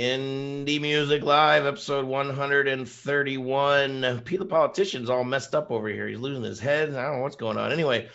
Indie 0.00 0.80
Music 0.80 1.22
Live, 1.22 1.66
episode 1.66 2.06
131. 2.06 4.22
Pete 4.24 4.38
the 4.38 4.46
politician's 4.46 5.10
all 5.10 5.24
messed 5.24 5.54
up 5.54 5.70
over 5.70 5.88
here. 5.88 6.08
He's 6.08 6.16
losing 6.16 6.42
his 6.42 6.58
head. 6.58 6.94
I 6.94 7.02
don't 7.02 7.16
know 7.16 7.22
what's 7.22 7.36
going 7.36 7.58
on. 7.58 7.70
Anyway, 7.70 8.08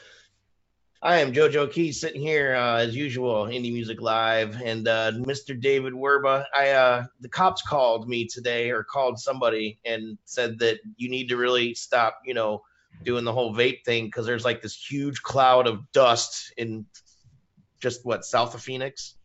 I 1.03 1.19
am 1.19 1.31
JoJo 1.31 1.71
Key 1.71 1.91
sitting 1.91 2.21
here 2.21 2.55
uh, 2.55 2.77
as 2.77 2.95
usual, 2.95 3.45
Indie 3.45 3.71
Music 3.71 4.01
Live, 4.01 4.59
and 4.63 4.87
uh, 4.87 5.11
Mr. 5.11 5.61
David 5.61 5.93
Werba. 5.93 6.45
I 6.55 6.71
uh, 6.71 7.05
the 7.19 7.29
cops 7.29 7.61
called 7.61 8.09
me 8.09 8.25
today, 8.25 8.71
or 8.71 8.83
called 8.83 9.19
somebody, 9.19 9.77
and 9.85 10.17
said 10.25 10.57
that 10.59 10.79
you 10.97 11.07
need 11.07 11.29
to 11.29 11.37
really 11.37 11.75
stop, 11.75 12.19
you 12.25 12.33
know, 12.33 12.63
doing 13.03 13.25
the 13.25 13.31
whole 13.31 13.53
vape 13.53 13.85
thing 13.85 14.05
because 14.05 14.25
there's 14.25 14.43
like 14.43 14.63
this 14.63 14.75
huge 14.75 15.21
cloud 15.21 15.67
of 15.67 15.91
dust 15.91 16.51
in 16.57 16.87
just 17.79 18.03
what 18.03 18.25
south 18.25 18.55
of 18.55 18.63
Phoenix. 18.63 19.17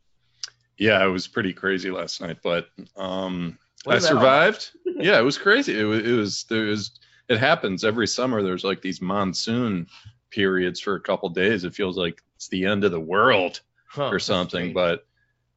Yeah, 0.81 1.05
it 1.05 1.09
was 1.09 1.29
pretty 1.29 1.53
crazy 1.53 1.91
last 1.91 2.23
night, 2.23 2.39
but 2.43 2.69
um, 2.97 3.59
I 3.87 3.99
survived. 3.99 4.71
yeah, 4.87 5.19
it 5.19 5.23
was 5.23 5.37
crazy. 5.37 5.79
It 5.79 5.85
was, 5.85 6.01
it 6.09 6.13
was 6.13 6.45
there 6.49 6.65
was 6.65 6.99
it 7.29 7.39
happens 7.39 7.85
every 7.85 8.09
summer. 8.09 8.43
There's 8.43 8.65
like 8.65 8.81
these 8.81 9.03
monsoon 9.03 9.87
periods 10.31 10.81
for 10.81 10.95
a 10.95 11.01
couple 11.01 11.29
days. 11.29 11.65
It 11.65 11.75
feels 11.75 11.99
like 11.99 12.23
it's 12.37 12.49
the 12.49 12.65
end 12.65 12.85
of 12.85 12.93
the 12.93 13.01
world 13.01 13.61
Huh, 13.89 14.09
or 14.11 14.19
something. 14.19 14.73
But 14.73 15.07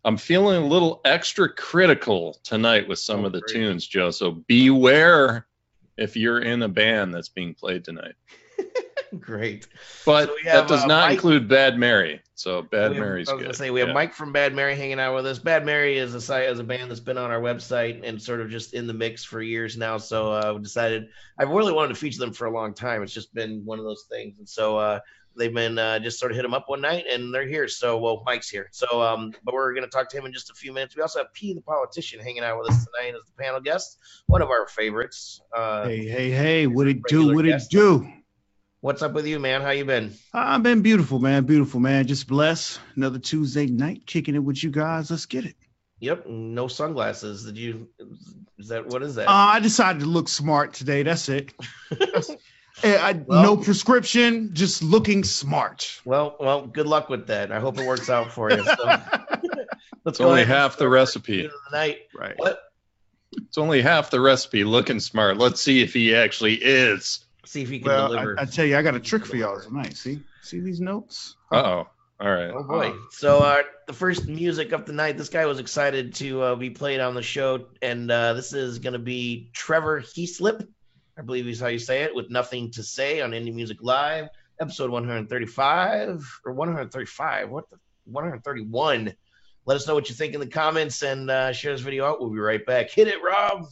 I'm 0.04 0.18
feeling 0.18 0.62
a 0.62 0.68
little 0.68 1.00
extra 1.06 1.48
critical 1.48 2.38
tonight 2.44 2.88
with 2.90 3.00
some 3.00 3.22
Oh, 3.22 3.28
of 3.28 3.32
the 3.32 3.40
great. 3.40 3.54
tunes, 3.54 3.88
Joe. 3.88 4.12
So 4.12 4.44
beware 4.48 5.48
if 5.98 6.18
you're 6.18 6.42
in 6.42 6.64
a 6.64 6.68
band 6.70 7.14
that's 7.14 7.30
being 7.30 7.54
played 7.54 7.86
tonight. 7.86 8.16
great. 9.20 9.68
But 10.06 10.28
So 10.30 10.36
have, 10.44 10.54
that 10.54 10.68
does 10.68 10.84
uh, 10.84 10.88
not 10.88 11.08
Mike- 11.10 11.14
include 11.16 11.48
Bad 11.48 11.78
Mary. 11.78 12.22
So 12.36 12.62
Bad 12.64 12.92
We 12.92 12.98
have- 12.98 13.06
Mary's 13.06 13.30
I 13.30 13.34
was 13.34 13.40
good. 13.40 13.46
gonna 13.46 13.54
say 13.54 13.70
we 13.70 13.80
have 13.80 13.90
Yeah. 13.90 13.94
Mike 13.94 14.14
from 14.14 14.32
Bad 14.34 14.54
Mary 14.54 14.76
hanging 14.76 15.00
out 15.00 15.16
with 15.16 15.26
us. 15.26 15.40
Bad 15.40 15.66
Mary 15.66 15.98
is 15.98 16.14
a 16.16 16.22
site 16.22 16.46
as 16.48 16.60
a 16.60 16.64
band 16.64 16.90
that's 16.92 17.00
been 17.00 17.18
on 17.18 17.32
our 17.32 17.40
website 17.42 18.02
and 18.04 18.22
sort 18.22 18.42
of 18.42 18.50
just 18.50 18.74
in 18.74 18.88
the 18.88 18.94
mix 18.94 19.24
for 19.24 19.42
years 19.42 19.78
now. 19.78 19.98
So 19.98 20.32
uh, 20.32 20.54
we 20.56 20.62
decided 20.62 21.08
I 21.40 21.44
really 21.44 21.72
wanted 21.74 21.90
to 21.90 21.96
feature 21.96 22.20
them 22.20 22.34
for 22.34 22.46
a 22.48 22.52
long 22.52 22.74
time. 22.74 23.04
It's 23.04 23.14
just 23.14 23.34
been 23.34 23.64
one 23.66 23.80
of 23.80 23.86
those 23.86 24.06
things, 24.10 24.40
and 24.40 24.50
so 24.50 24.78
uh, 24.78 25.00
they've 25.38 25.54
been 25.54 25.78
uh, 25.80 26.00
just 26.00 26.20
sort 26.20 26.32
of 26.32 26.36
hit 26.36 26.42
them 26.44 26.54
up 26.54 26.66
one 26.68 26.82
night 26.82 27.06
and 27.10 27.34
they're 27.34 27.48
here. 27.48 27.68
So 27.68 27.98
well, 28.00 28.24
Mike's 28.26 28.50
here. 28.50 28.68
So 28.72 29.02
um, 29.02 29.32
but 29.44 29.54
we're 29.54 29.74
gonna 29.74 29.88
talk 29.88 30.10
to 30.10 30.18
him 30.18 30.26
in 30.26 30.34
just 30.34 30.50
a 30.50 30.54
few 30.56 30.74
minutes. 30.74 30.96
We 30.96 31.02
also 31.04 31.20
have 31.20 31.32
P 31.34 31.54
the 31.54 31.62
politician 31.62 32.20
hanging 32.20 32.44
out 32.44 32.60
with 32.60 32.72
us 32.72 32.84
tonight 32.86 33.14
as 33.16 33.22
the 33.26 33.42
panel 33.44 33.62
guest, 33.62 34.00
one 34.26 34.42
of 34.42 34.50
our 34.50 34.68
favorites. 34.68 35.40
Uh, 35.56 35.86
Hey, 35.86 36.06
hey, 36.08 36.32
hey, 36.32 36.68
what 36.68 36.88
it 36.88 37.04
do? 37.08 37.18
Regular 37.30 37.36
What 37.36 37.46
it 37.46 37.50
guest. 37.52 37.72
do? 37.72 38.08
What's 38.84 39.02
up 39.02 39.14
with 39.14 39.26
you, 39.26 39.40
man? 39.40 39.62
How 39.62 39.70
you 39.70 39.86
been? 39.86 40.12
I've 40.34 40.62
been 40.62 40.82
beautiful, 40.82 41.18
man. 41.18 41.46
Beautiful, 41.46 41.80
man. 41.80 42.06
Just 42.06 42.28
blessed. 42.28 42.82
Another 42.98 43.18
Tuesday 43.18 43.66
night 43.68 44.06
kicking 44.06 44.36
it 44.36 44.40
with 44.44 44.62
you 44.62 44.72
guys. 44.72 45.10
Let's 45.10 45.26
get 45.26 45.46
it. 45.46 45.56
Yep, 46.02 46.26
no 46.28 46.68
sunglasses. 46.68 47.46
Did 47.46 47.58
you? 47.58 47.88
Is 48.60 48.68
that 48.68 48.88
what 48.88 49.02
is 49.02 49.16
that? 49.16 49.30
Uh, 49.30 49.32
I 49.32 49.62
decided 49.62 50.00
to 50.02 50.06
look 50.06 50.28
smart 50.28 50.74
today. 50.74 51.02
That's 51.02 51.30
it. 51.30 51.54
I, 52.84 53.14
Well- 53.26 53.42
no 53.44 53.56
prescription, 53.56 54.50
just 54.54 54.84
looking 54.84 55.24
smart. 55.24 56.02
Well, 56.04 56.36
well, 56.38 56.68
good 56.68 56.86
luck 56.86 57.08
with 57.08 57.28
that. 57.28 57.54
I 57.54 57.62
hope 57.62 57.78
it 57.78 57.88
works 57.88 58.10
out 58.10 58.34
for 58.34 58.52
you. 58.52 58.66
So, 58.66 58.74
let's 60.04 60.08
It's 60.08 60.20
only 60.20 60.44
half 60.44 60.76
the 60.76 60.90
recipe. 60.90 61.44
the 61.44 61.52
night. 61.72 62.00
right. 62.14 62.34
What? 62.36 62.60
It's 63.32 63.58
only 63.58 63.82
half 63.82 64.10
the 64.10 64.20
recipe 64.20 64.66
looking 64.66 65.00
smart. 65.00 65.38
Let's 65.38 65.62
see 65.62 65.82
if 65.82 65.94
he 65.94 66.14
actually 66.14 66.56
is. 66.56 67.24
See 67.46 67.62
if 67.62 67.70
he 67.70 67.80
can 67.80 67.90
Well, 67.90 68.08
deliver. 68.10 68.40
I, 68.40 68.44
I 68.44 68.46
tell 68.46 68.66
you, 68.66 68.78
I 68.78 68.82
got 68.82 68.96
a 68.96 69.00
trick 69.00 69.26
for 69.26 69.36
y'all 69.36 69.60
tonight. 69.60 69.98
See, 69.98 70.20
see 70.42 70.60
these 70.60 70.80
notes? 70.80 71.36
Uh 71.52 71.56
oh. 71.58 71.88
All 72.20 72.32
right. 72.32 72.52
oh 72.54 72.64
boy! 72.64 72.94
So 73.12 73.40
uh, 73.40 73.64
the 73.88 73.92
first 73.94 74.28
music 74.28 74.72
of 74.72 74.86
the 74.86 74.94
night. 74.94 75.18
This 75.18 75.28
guy 75.30 75.46
was 75.46 75.60
excited 75.60 76.14
to 76.16 76.42
uh, 76.42 76.56
be 76.56 76.70
played 76.70 77.02
on 77.02 77.16
the 77.16 77.24
show, 77.24 77.66
and 77.82 78.10
uh, 78.10 78.34
this 78.34 78.54
is 78.54 78.80
going 78.80 78.94
to 78.94 79.00
be 79.00 79.50
Trevor 79.52 80.02
Heeslip. 80.02 80.66
I 81.18 81.22
believe 81.22 81.48
is 81.48 81.60
how 81.60 81.68
you 81.68 81.80
say 81.80 82.04
it. 82.04 82.16
With 82.16 82.30
nothing 82.30 82.72
to 82.72 82.84
say 82.84 83.20
on 83.20 83.32
Indie 83.32 83.54
Music 83.54 83.78
Live, 83.82 84.30
episode 84.62 84.90
135 84.90 86.40
or 86.46 86.54
135. 86.54 87.50
What 87.50 87.70
the 87.70 87.78
131? 88.06 89.14
Let 89.66 89.76
us 89.76 89.88
know 89.88 89.96
what 89.96 90.08
you 90.10 90.16
think 90.16 90.34
in 90.34 90.40
the 90.40 90.48
comments 90.48 91.02
and 91.04 91.30
uh, 91.30 91.52
share 91.52 91.74
this 91.74 91.82
video 91.82 92.06
out. 92.06 92.22
We'll 92.22 92.30
be 92.30 92.40
right 92.40 92.66
back. 92.66 92.90
Hit 92.90 93.08
it, 93.08 93.22
Rob. 93.24 93.66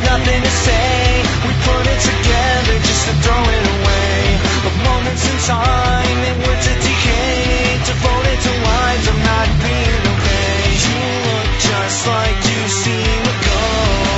Nothing 0.00 0.40
to 0.42 0.52
say. 0.66 1.22
We 1.46 1.52
put 1.66 1.84
it 1.86 2.00
together 2.00 2.76
just 2.80 3.02
to 3.08 3.14
throw 3.24 3.42
it 3.42 3.64
away. 3.76 4.16
Of 4.68 4.74
moments 4.88 5.24
in 5.28 5.36
time 5.44 6.18
words 6.46 6.66
that 6.66 6.80
decay. 6.80 7.82
To 7.88 7.94
lines 8.64 9.04
I'm 9.10 9.20
not 9.20 9.48
being 9.60 10.02
okay. 10.14 10.60
You 10.86 11.00
look 11.28 11.50
just 11.60 11.98
like 12.06 12.38
seen 12.68 13.20
a 13.32 13.36
ghost. 13.44 14.11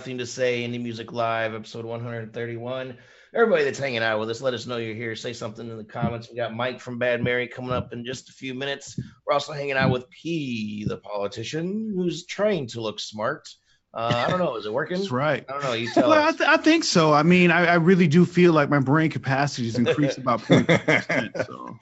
Nothing 0.00 0.16
to 0.16 0.26
say. 0.26 0.66
Indie 0.66 0.82
Music 0.82 1.12
Live, 1.12 1.52
episode 1.52 1.84
131. 1.84 2.96
Everybody 3.34 3.64
that's 3.64 3.78
hanging 3.78 4.02
out 4.02 4.18
with 4.18 4.30
us, 4.30 4.40
let 4.40 4.54
us 4.54 4.64
know 4.64 4.78
you're 4.78 4.94
here. 4.94 5.14
Say 5.14 5.34
something 5.34 5.68
in 5.68 5.76
the 5.76 5.84
comments. 5.84 6.30
We 6.30 6.36
got 6.36 6.54
Mike 6.54 6.80
from 6.80 6.98
Bad 6.98 7.22
Mary 7.22 7.46
coming 7.46 7.72
up 7.72 7.92
in 7.92 8.02
just 8.06 8.30
a 8.30 8.32
few 8.32 8.54
minutes. 8.54 8.98
We're 9.26 9.34
also 9.34 9.52
hanging 9.52 9.74
out 9.76 9.90
with 9.90 10.08
P, 10.08 10.86
the 10.88 10.96
politician, 10.96 11.92
who's 11.94 12.24
trying 12.24 12.66
to 12.68 12.80
look 12.80 12.98
smart. 12.98 13.46
Uh, 13.92 14.24
I 14.26 14.30
don't 14.30 14.38
know. 14.38 14.56
Is 14.56 14.64
it 14.64 14.72
working? 14.72 14.96
That's 14.96 15.10
right. 15.10 15.44
I 15.46 15.52
don't 15.52 15.64
know. 15.64 15.74
You 15.74 15.92
tell 15.92 16.08
Well, 16.08 16.26
I, 16.26 16.32
th- 16.32 16.48
I 16.48 16.56
think 16.56 16.84
so. 16.84 17.12
I 17.12 17.22
mean, 17.22 17.50
I, 17.50 17.66
I 17.66 17.74
really 17.74 18.08
do 18.08 18.24
feel 18.24 18.54
like 18.54 18.70
my 18.70 18.80
brain 18.80 19.10
capacity 19.10 19.66
has 19.66 19.76
increased 19.76 20.16
about 20.16 20.40
0.5%. 20.44 21.46
So 21.46 21.76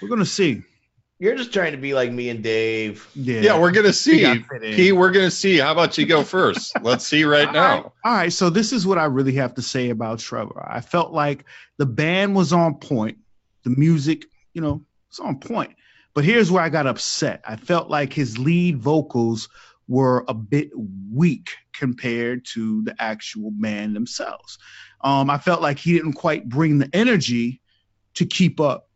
we're 0.00 0.08
gonna 0.08 0.24
see. 0.24 0.62
You're 1.22 1.36
just 1.36 1.52
trying 1.52 1.70
to 1.70 1.78
be 1.78 1.94
like 1.94 2.10
me 2.10 2.30
and 2.30 2.42
Dave. 2.42 3.08
Yeah. 3.14 3.42
Yeah, 3.42 3.60
we're 3.60 3.70
gonna 3.70 3.92
see. 3.92 4.22
gotta 4.22 4.42
fit 4.42 4.64
in. 4.64 4.74
P, 4.74 4.90
we're 4.90 5.12
gonna 5.12 5.30
see. 5.30 5.56
How 5.56 5.70
about 5.70 5.96
you 5.96 6.04
go 6.04 6.24
first? 6.24 6.72
Let's 6.82 7.06
see 7.06 7.22
right 7.22 7.46
All 7.46 7.54
right. 7.54 7.84
now. 7.84 7.92
All 8.04 8.12
right. 8.12 8.32
So 8.32 8.50
this 8.50 8.72
is 8.72 8.88
what 8.88 8.98
I 8.98 9.04
really 9.04 9.34
have 9.34 9.54
to 9.54 9.62
say 9.62 9.90
about 9.90 10.18
Trevor. 10.18 10.66
I 10.68 10.80
felt 10.80 11.12
like 11.12 11.44
the 11.78 11.86
band 11.86 12.34
was 12.34 12.52
on 12.52 12.74
point, 12.74 13.18
the 13.62 13.70
music, 13.70 14.24
you 14.52 14.62
know, 14.62 14.84
it's 15.10 15.20
on 15.20 15.38
point. 15.38 15.76
But 16.12 16.24
here's 16.24 16.50
where 16.50 16.64
I 16.64 16.68
got 16.70 16.88
upset. 16.88 17.40
I 17.46 17.54
felt 17.54 17.88
like 17.88 18.12
his 18.12 18.36
lead 18.36 18.78
vocals 18.78 19.48
were 19.86 20.24
a 20.26 20.34
bit 20.34 20.72
weak 21.12 21.50
compared 21.72 22.44
to 22.46 22.82
the 22.82 22.96
actual 22.98 23.52
band 23.52 23.94
themselves. 23.94 24.58
Um, 25.02 25.30
I 25.30 25.38
felt 25.38 25.62
like 25.62 25.78
he 25.78 25.92
didn't 25.92 26.14
quite 26.14 26.48
bring 26.48 26.78
the 26.78 26.90
energy 26.92 27.60
to 28.14 28.26
keep 28.26 28.58
up 28.58 28.88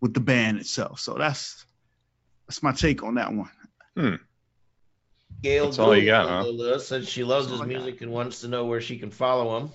with 0.00 0.14
the 0.14 0.20
band 0.20 0.58
itself. 0.58 1.00
So 1.00 1.14
that's 1.14 1.64
that's 2.46 2.62
my 2.62 2.72
take 2.72 3.02
on 3.02 3.14
that 3.16 3.32
one. 3.32 4.20
Gail 5.42 5.66
That's 5.66 5.78
all 5.78 5.96
you 5.96 6.06
got, 6.06 6.28
huh? 6.28 6.42
Gould 6.44 6.82
says 6.82 7.08
she 7.08 7.24
loves 7.24 7.46
That's 7.46 7.52
his 7.52 7.60
all 7.60 7.66
I 7.66 7.72
got. 7.72 7.82
music 7.82 8.00
and 8.02 8.12
wants 8.12 8.40
to 8.42 8.48
know 8.48 8.66
where 8.66 8.80
she 8.80 8.98
can 8.98 9.10
follow 9.10 9.58
him. 9.58 9.70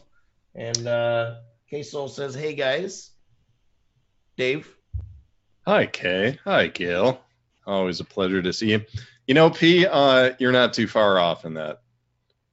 And 0.54 0.88
uh 0.88 1.36
K 1.70 1.84
Soul 1.84 2.08
says, 2.08 2.36
Hey 2.36 2.54
guys. 2.54 3.12
Dave. 4.38 4.70
Hi, 5.66 5.86
Kay. 5.86 6.40
Hi, 6.44 6.68
Gail. 6.68 7.22
Always 7.66 8.00
a 8.00 8.04
pleasure 8.04 8.42
to 8.42 8.54
see 8.54 8.72
you. 8.72 8.82
You 9.26 9.34
know, 9.34 9.50
P, 9.50 9.88
uh, 9.88 10.34
you're 10.38 10.52
not 10.52 10.74
too 10.74 10.88
far 10.88 11.18
off 11.18 11.46
in 11.46 11.56
that. 11.56 11.82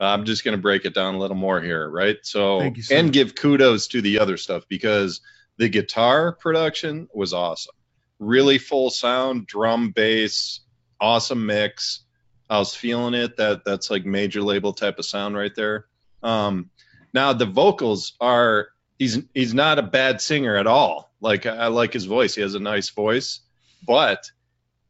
I'm 0.01 0.25
just 0.25 0.45
going 0.45 0.57
to 0.57 0.63
break 0.63 0.85
it 0.85 0.95
down 0.95 1.15
a 1.15 1.19
little 1.19 1.37
more 1.37 1.61
here, 1.61 1.89
right? 1.89 2.17
So, 2.23 2.61
Thank 2.61 2.79
you, 2.79 2.85
and 2.91 3.13
give 3.13 3.35
kudos 3.35 3.89
to 3.89 4.01
the 4.01 4.19
other 4.19 4.37
stuff 4.37 4.65
because 4.69 5.21
the 5.59 5.69
guitar 5.69 6.33
production 6.33 7.09
was 7.15 7.33
awesome. 7.33 7.75
Really 8.19 8.59
full 8.59 8.91
sound, 8.91 9.47
drum, 9.47 9.91
bass, 9.91 10.61
awesome 11.01 11.47
mix. 11.47 12.05
I 12.49 12.59
was 12.59 12.75
feeling 12.75 13.15
it. 13.15 13.37
That 13.37 13.65
that's 13.65 13.91
like 13.91 14.05
major 14.05 14.43
label 14.43 14.73
type 14.73 14.99
of 14.99 15.05
sound 15.05 15.37
right 15.37 15.55
there. 15.55 15.87
Um, 16.23 16.71
now 17.15 17.33
the 17.33 17.47
vocals 17.47 18.15
are 18.21 18.69
he's 18.99 19.19
he's 19.35 19.55
not 19.55 19.79
a 19.79 19.83
bad 19.83 20.21
singer 20.21 20.57
at 20.57 20.67
all. 20.67 21.13
Like 21.21 21.47
I 21.47 21.69
like 21.69 21.93
his 21.93 22.05
voice. 22.05 22.35
He 22.35 22.43
has 22.43 22.55
a 22.55 22.61
nice 22.61 22.91
voice, 22.91 23.41
but 23.87 24.31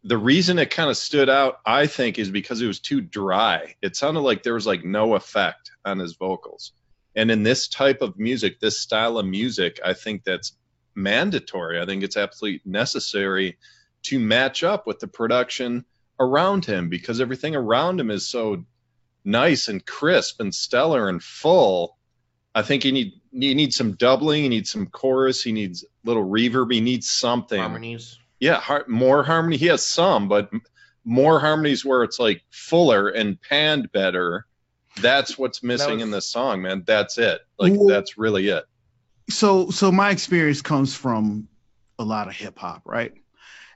the 0.04 0.18
reason 0.18 0.58
it 0.58 0.70
kind 0.70 0.90
of 0.90 0.96
stood 0.96 1.30
out, 1.30 1.60
I 1.64 1.86
think, 1.86 2.18
is 2.18 2.30
because 2.30 2.60
it 2.60 2.66
was 2.66 2.80
too 2.80 3.00
dry. 3.00 3.76
It 3.82 3.94
sounded 3.96 4.20
like 4.20 4.42
there 4.42 4.54
was 4.54 4.66
like 4.66 4.84
no 4.84 5.14
effect 5.14 5.70
on 5.84 5.98
his 5.98 6.14
vocals. 6.14 6.72
And 7.14 7.30
in 7.30 7.42
this 7.42 7.68
type 7.68 8.00
of 8.02 8.18
music, 8.18 8.60
this 8.60 8.80
style 8.80 9.18
of 9.18 9.26
music, 9.26 9.80
I 9.84 9.92
think 9.92 10.24
that's 10.24 10.56
mandatory. 10.94 11.80
I 11.80 11.86
think 11.86 12.02
it's 12.02 12.16
absolutely 12.16 12.60
necessary 12.64 13.58
to 14.04 14.18
match 14.18 14.64
up 14.64 14.86
with 14.86 14.98
the 14.98 15.08
production 15.08 15.84
around 16.18 16.64
him 16.64 16.88
because 16.88 17.20
everything 17.20 17.54
around 17.54 18.00
him 18.00 18.10
is 18.10 18.26
so 18.26 18.64
nice 19.24 19.68
and 19.68 19.84
crisp 19.84 20.40
and 20.40 20.54
stellar 20.54 21.08
and 21.08 21.22
full. 21.22 21.96
I 22.54 22.62
think 22.62 22.84
you 22.84 22.92
need 22.92 23.12
you 23.32 23.54
need 23.54 23.72
some 23.72 23.92
doubling, 23.92 24.44
you 24.44 24.50
need 24.50 24.66
some 24.66 24.86
chorus, 24.86 25.42
he 25.42 25.52
needs 25.52 25.84
a 25.84 25.86
little 26.04 26.24
reverb, 26.24 26.72
he 26.72 26.80
needs 26.80 27.08
something. 27.08 27.58
Harmonies. 27.58 28.18
Yeah, 28.40 28.60
har- 28.60 28.84
more 28.88 29.22
harmony. 29.22 29.56
He 29.56 29.66
has 29.66 29.86
some, 29.86 30.28
but 30.28 30.50
more 31.04 31.40
harmonies 31.40 31.84
where 31.84 32.02
it's 32.02 32.18
like 32.18 32.42
fuller 32.50 33.08
and 33.08 33.40
panned 33.40 33.90
better. 33.92 34.46
That's 35.00 35.38
what's 35.38 35.62
missing 35.62 35.94
was- 35.94 36.02
in 36.02 36.10
this 36.10 36.28
song, 36.28 36.62
man. 36.62 36.84
That's 36.86 37.18
it. 37.18 37.40
Like 37.58 37.72
Well- 37.74 37.86
that's 37.88 38.18
really 38.18 38.48
it. 38.48 38.64
so 39.30 39.70
so 39.70 39.90
my 39.92 40.10
experience 40.10 40.60
comes 40.62 40.94
from 40.94 41.48
a 41.98 42.04
lot 42.04 42.28
of 42.28 42.34
hip 42.34 42.58
hop, 42.58 42.82
right? 42.84 43.12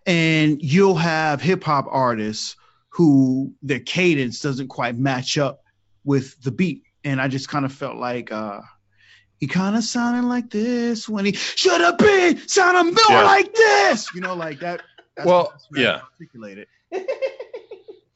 And 0.06 0.60
you'll 0.62 0.96
have 0.96 1.40
hip 1.40 1.64
hop 1.64 1.86
artists 1.88 2.56
who 2.90 3.52
their 3.62 3.80
cadence 3.80 4.40
doesn't 4.40 4.68
quite 4.68 4.96
match 4.96 5.36
up 5.38 5.62
with 6.04 6.40
the 6.42 6.50
beat. 6.50 6.84
And 7.04 7.20
I 7.20 7.28
just 7.28 7.48
kind 7.48 7.64
of 7.64 7.72
felt 7.72 7.96
like 7.96 8.30
uh 8.32 8.60
he 9.38 9.46
kind 9.46 9.76
of 9.76 9.84
sounded 9.84 10.26
like 10.26 10.48
this 10.50 11.08
when 11.08 11.24
he 11.26 11.32
should 11.32 11.80
have 11.80 11.98
been 11.98 12.38
sounding 12.48 12.94
more 12.94 13.04
Yeah. 13.10 13.22
like 13.24 13.52
this. 13.54 14.08
You 14.14 14.20
know, 14.22 14.34
like 14.34 14.60
that. 14.60 14.82
That's 15.16 15.26
Well, 15.26 15.48
that's 15.52 15.66
the 15.70 15.80
way 15.80 15.86
I 15.86 15.90
yeah. 15.92 16.00
articulate 16.12 16.58
it. 16.58 16.68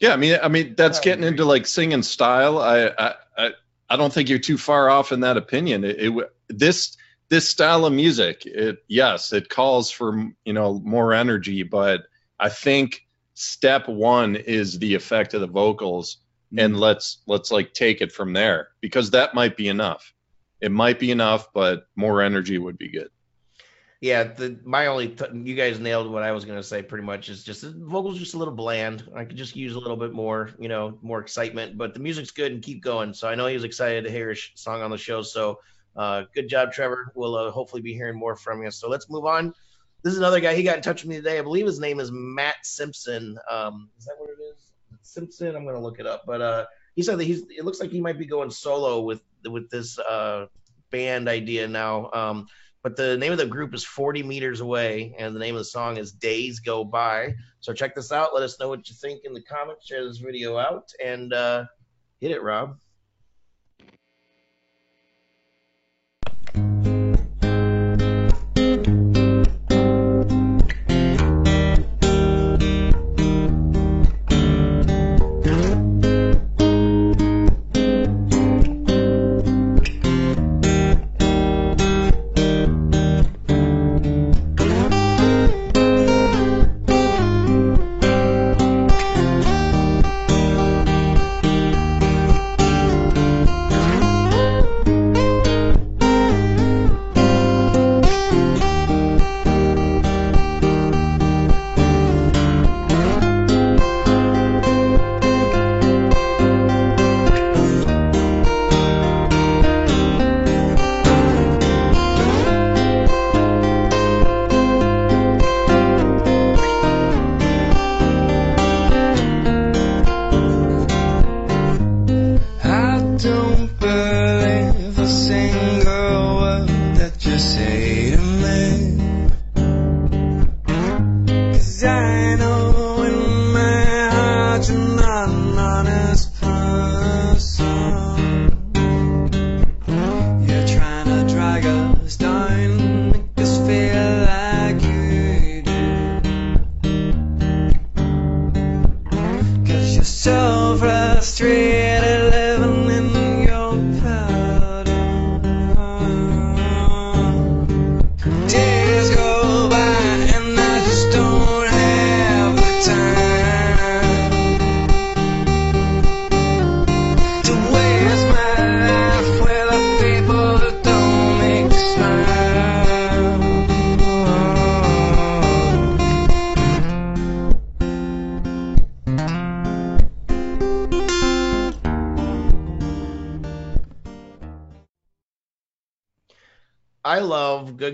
Yeah, 0.01 0.15
I 0.15 0.17
mean, 0.17 0.39
I 0.43 0.49
mean 0.49 0.75
that's 0.77 1.01
getting 1.01 1.25
into 1.25 1.45
like 1.45 1.67
singing 1.67 2.03
style. 2.03 2.59
I, 2.59 2.87
I, 2.87 3.15
I, 3.37 3.51
I 3.91 3.97
don't 3.97 4.13
think 4.13 4.29
you're 4.29 4.39
too 4.39 4.57
far 4.57 4.89
off 4.89 5.13
in 5.13 5.21
that 5.21 5.37
opinion. 5.37 5.85
It, 5.85 6.01
it 6.01 6.33
this 6.49 6.97
this 7.29 7.49
style 7.49 7.85
of 7.85 7.93
music, 7.93 8.45
it 8.47 8.79
yes, 8.89 9.33
it 9.33 9.49
calls 9.49 9.91
for 9.91 10.31
you 10.45 10.53
know 10.53 10.81
more 10.85 11.13
energy, 11.13 11.63
but 11.63 12.03
I 12.39 12.49
think 12.49 13.07
step 13.35 13.89
one 13.89 14.37
is 14.37 14.79
the 14.79 14.95
effect 14.95 15.35
of 15.35 15.43
the 15.43 15.47
vocals, 15.47 16.19
and 16.57 16.81
let's 16.81 17.19
let's 17.27 17.51
like 17.51 17.75
take 17.75 18.01
it 18.01 18.11
from 18.11 18.33
there 18.33 18.69
because 18.81 19.11
that 19.11 19.35
might 19.35 19.57
be 19.57 19.69
enough. 19.69 20.15
It 20.61 20.73
might 20.73 20.99
be 20.99 21.11
enough, 21.11 21.49
but 21.53 21.87
more 21.95 22.23
energy 22.23 22.59
would 22.59 22.79
be 22.79 22.91
good. 22.91 23.11
Yeah, 24.01 24.25
the 24.25 24.59
my 24.65 24.87
only 24.87 25.09
th- 25.09 25.31
you 25.35 25.55
guys 25.55 25.79
nailed 25.79 26.11
what 26.11 26.23
I 26.23 26.33
was 26.33 26.47
gonna 26.47 26.63
say 26.63 26.83
pretty 26.83 27.05
much 27.05 27.29
is 27.29 27.45
just 27.45 27.61
the 27.61 27.71
vocals 27.71 28.19
just 28.19 28.33
a 28.33 28.39
little 28.39 28.55
bland. 28.55 29.05
I 29.15 29.27
could 29.27 29.37
just 29.37 29.55
use 29.55 29.75
a 29.75 29.79
little 29.79 29.97
bit 29.97 30.13
more, 30.13 30.51
you 30.59 30.69
know, 30.69 30.99
more 31.03 31.21
excitement. 31.21 31.77
But 31.77 31.93
the 31.93 32.01
music's 32.01 32.31
good 32.31 32.51
and 32.51 32.63
keep 32.63 32.83
going. 32.83 33.13
So 33.13 33.29
I 33.29 33.35
know 33.35 33.47
he 33.47 33.55
was 33.55 33.65
excited 33.65 34.05
to 34.05 34.11
hear 34.11 34.31
his 34.31 34.39
sh- 34.39 34.53
song 34.55 34.81
on 34.81 34.91
the 34.91 34.97
show. 34.97 35.21
So 35.21 35.61
uh, 35.97 36.23
good 36.35 36.49
job, 36.49 36.73
Trevor. 36.73 37.13
We'll 37.15 37.37
uh, 37.37 37.51
hopefully 37.51 37.83
be 37.83 37.93
hearing 37.93 38.19
more 38.19 38.37
from 38.37 38.63
you. 38.63 38.71
So 38.71 38.89
let's 38.89 39.11
move 39.11 39.27
on. 39.27 39.53
This 40.03 40.15
is 40.15 40.19
another 40.19 40.41
guy. 40.41 40.55
He 40.55 40.63
got 40.63 40.77
in 40.77 40.83
touch 40.83 41.03
with 41.03 41.11
me 41.11 41.17
today. 41.17 41.39
I 41.39 41.43
believe 41.43 41.67
his 41.67 41.79
name 41.79 42.01
is 42.01 42.11
Matt 42.11 42.57
Simpson. 42.65 43.37
Um, 43.51 43.91
is 43.99 44.07
that 44.07 44.15
what 44.19 44.31
it 44.31 44.43
is? 44.43 44.73
Simpson. 45.03 45.55
I'm 45.55 45.67
gonna 45.67 45.81
look 45.81 46.01
it 46.01 46.07
up. 46.07 46.23
But 46.25 46.41
uh, 46.41 46.67
he 46.97 47.03
said 47.03 47.19
that 47.19 47.25
he's. 47.25 47.43
It 47.51 47.67
looks 47.67 47.81
like 47.81 47.91
he 47.91 48.01
might 48.01 48.19
be 48.19 48.25
going 48.25 48.51
solo 48.51 49.01
with 49.01 49.21
with 49.47 49.69
this 49.69 49.99
uh, 49.99 50.47
band 50.91 51.29
idea 51.29 51.69
now. 51.69 52.11
Um, 52.15 52.47
but 52.83 52.97
the 52.97 53.17
name 53.17 53.33
of 53.33 53.39
the 53.39 53.47
group 53.47 53.75
is 53.75 53.85
40 53.85 54.23
meters 54.23 54.61
away 54.61 55.15
and 55.19 55.35
the 55.35 55.41
name 55.41 55.55
of 55.55 55.61
the 55.61 55.65
song 55.65 55.99
is 55.99 56.13
days 56.13 56.61
go 56.61 56.85
by. 56.85 57.35
So 57.61 57.73
check 57.73 57.95
this 57.95 58.11
out. 58.11 58.35
Let 58.35 58.43
us 58.43 58.59
know 58.59 58.69
what 58.69 58.89
you 58.89 58.95
think 58.95 59.25
in 59.25 59.35
the 59.35 59.43
comments. 59.43 59.87
Share 59.87 60.05
this 60.05 60.19
video 60.19 60.57
out 60.57 60.91
and 61.03 61.33
uh 61.33 61.65
hit 62.21 62.31
it 62.31 62.43
rob 62.43 62.79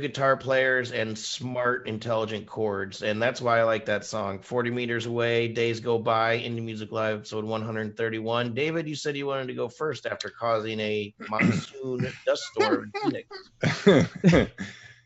guitar 0.06 0.36
players 0.36 0.92
and 0.92 1.18
smart, 1.18 1.88
intelligent 1.88 2.46
chords, 2.46 3.02
and 3.02 3.20
that's 3.20 3.40
why 3.40 3.58
I 3.58 3.64
like 3.64 3.86
that 3.86 4.04
song. 4.04 4.38
Forty 4.38 4.70
meters 4.70 5.06
away, 5.06 5.48
days 5.48 5.80
go 5.80 5.98
by. 5.98 6.38
Indie 6.38 6.62
Music 6.62 6.92
Live, 6.92 7.18
episode 7.18 7.44
131. 7.44 8.54
David, 8.54 8.88
you 8.88 8.94
said 8.94 9.16
you 9.16 9.26
wanted 9.26 9.48
to 9.48 9.54
go 9.54 9.68
first 9.68 10.06
after 10.06 10.30
causing 10.30 10.78
a 10.78 11.12
monsoon 11.28 12.12
dust 12.24 12.42
storm 12.52 12.92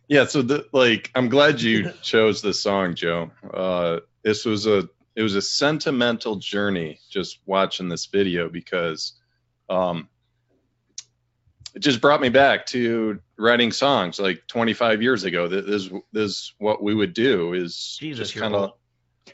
yeah, 0.08 0.26
so 0.26 0.42
the, 0.42 0.66
like 0.72 1.10
I'm 1.14 1.30
glad 1.30 1.62
you 1.62 1.92
chose 2.02 2.42
this 2.42 2.60
song, 2.60 2.94
Joe. 2.94 3.30
Uh, 3.54 4.00
this 4.22 4.44
was 4.44 4.66
a 4.66 4.86
it 5.16 5.22
was 5.22 5.34
a 5.34 5.42
sentimental 5.42 6.36
journey 6.36 7.00
just 7.08 7.38
watching 7.46 7.88
this 7.88 8.06
video 8.06 8.50
because 8.50 9.14
um, 9.70 10.08
it 11.74 11.80
just 11.80 12.00
brought 12.00 12.20
me 12.20 12.28
back 12.28 12.66
to 12.66 13.20
writing 13.38 13.72
songs 13.72 14.18
like 14.18 14.46
25 14.48 15.02
years 15.02 15.24
ago. 15.24 15.48
This 15.48 15.64
is 15.66 15.90
this 16.12 16.30
is 16.30 16.54
what 16.58 16.82
we 16.82 16.94
would 16.94 17.12
do 17.14 17.52
is 17.54 17.96
Jesus, 18.00 18.30
just 18.30 18.40
kind 18.40 18.54
of 18.54 18.72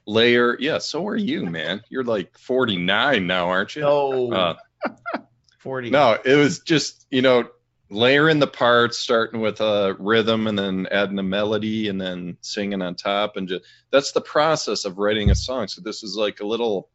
layer. 0.06 0.56
Yeah, 0.60 0.78
so 0.78 1.06
are 1.08 1.16
you, 1.16 1.46
man. 1.46 1.82
You're 1.88 2.04
like 2.04 2.36
49 2.38 3.26
now, 3.26 3.48
aren't 3.48 3.74
you? 3.76 3.82
No, 3.82 4.32
Uh, 4.32 4.54
40. 5.58 5.90
no, 5.90 6.16
it 6.24 6.34
was 6.36 6.60
just 6.60 7.06
you 7.10 7.22
know 7.22 7.48
layering 7.88 8.40
the 8.40 8.46
parts, 8.48 8.98
starting 8.98 9.40
with 9.40 9.60
a 9.60 9.94
rhythm, 10.00 10.48
and 10.48 10.58
then 10.58 10.88
adding 10.90 11.18
a 11.20 11.22
melody, 11.22 11.88
and 11.88 12.00
then 12.00 12.36
singing 12.40 12.82
on 12.82 12.94
top, 12.96 13.36
and 13.36 13.48
just 13.48 13.64
that's 13.90 14.12
the 14.12 14.20
process 14.20 14.84
of 14.84 14.98
writing 14.98 15.30
a 15.30 15.34
song. 15.34 15.68
So 15.68 15.80
this 15.80 16.02
is 16.02 16.16
like 16.16 16.40
a 16.40 16.46
little 16.46 16.88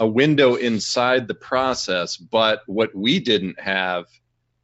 a 0.00 0.06
window 0.06 0.54
inside 0.54 1.28
the 1.28 1.34
process. 1.34 2.16
But 2.16 2.62
what 2.66 2.94
we 2.94 3.20
didn't 3.20 3.60
have 3.60 4.06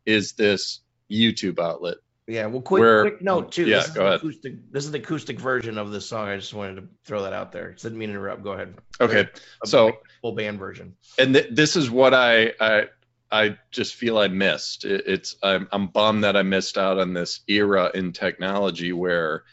is 0.08 0.32
this 0.32 0.80
YouTube 1.10 1.58
outlet. 1.60 1.96
Yeah, 2.26 2.46
well, 2.46 2.60
quick, 2.60 2.80
Where- 2.80 3.02
quick 3.02 3.22
note 3.22 3.52
too. 3.52 3.66
Yeah, 3.66 3.76
this 3.78 3.88
is 3.88 3.94
go 3.94 4.00
the 4.02 4.06
ahead. 4.08 4.18
Acoustic, 4.20 4.72
this 4.72 4.84
is 4.84 4.90
the 4.90 4.98
acoustic 4.98 5.38
version 5.40 5.78
of 5.78 5.90
this 5.92 6.06
song. 6.06 6.28
I 6.28 6.36
just 6.36 6.52
wanted 6.54 6.76
to 6.76 6.88
throw 7.04 7.22
that 7.22 7.32
out 7.32 7.52
there. 7.52 7.72
Didn't 7.72 7.96
mean 7.98 8.08
to 8.08 8.14
interrupt. 8.14 8.42
Go 8.42 8.52
ahead. 8.52 8.74
Okay, 9.00 9.28
A 9.62 9.66
so 9.66 9.92
full 10.22 10.32
band 10.32 10.58
version. 10.58 10.94
and 11.18 11.34
th- 11.34 11.48
this 11.52 11.76
is 11.76 11.90
what 11.90 12.12
I 12.14 12.52
I 12.60 12.88
I 13.30 13.58
just 13.70 13.94
feel 13.94 14.18
I 14.18 14.28
missed. 14.28 14.84
It, 14.84 15.04
it's 15.06 15.36
I'm 15.42 15.68
I'm 15.72 15.86
bummed 15.88 16.24
that 16.24 16.36
I 16.36 16.42
missed 16.42 16.76
out 16.78 16.98
on 16.98 17.12
this 17.14 17.40
era 17.48 17.90
in 17.94 18.12
technology 18.12 18.92
where, 18.92 19.44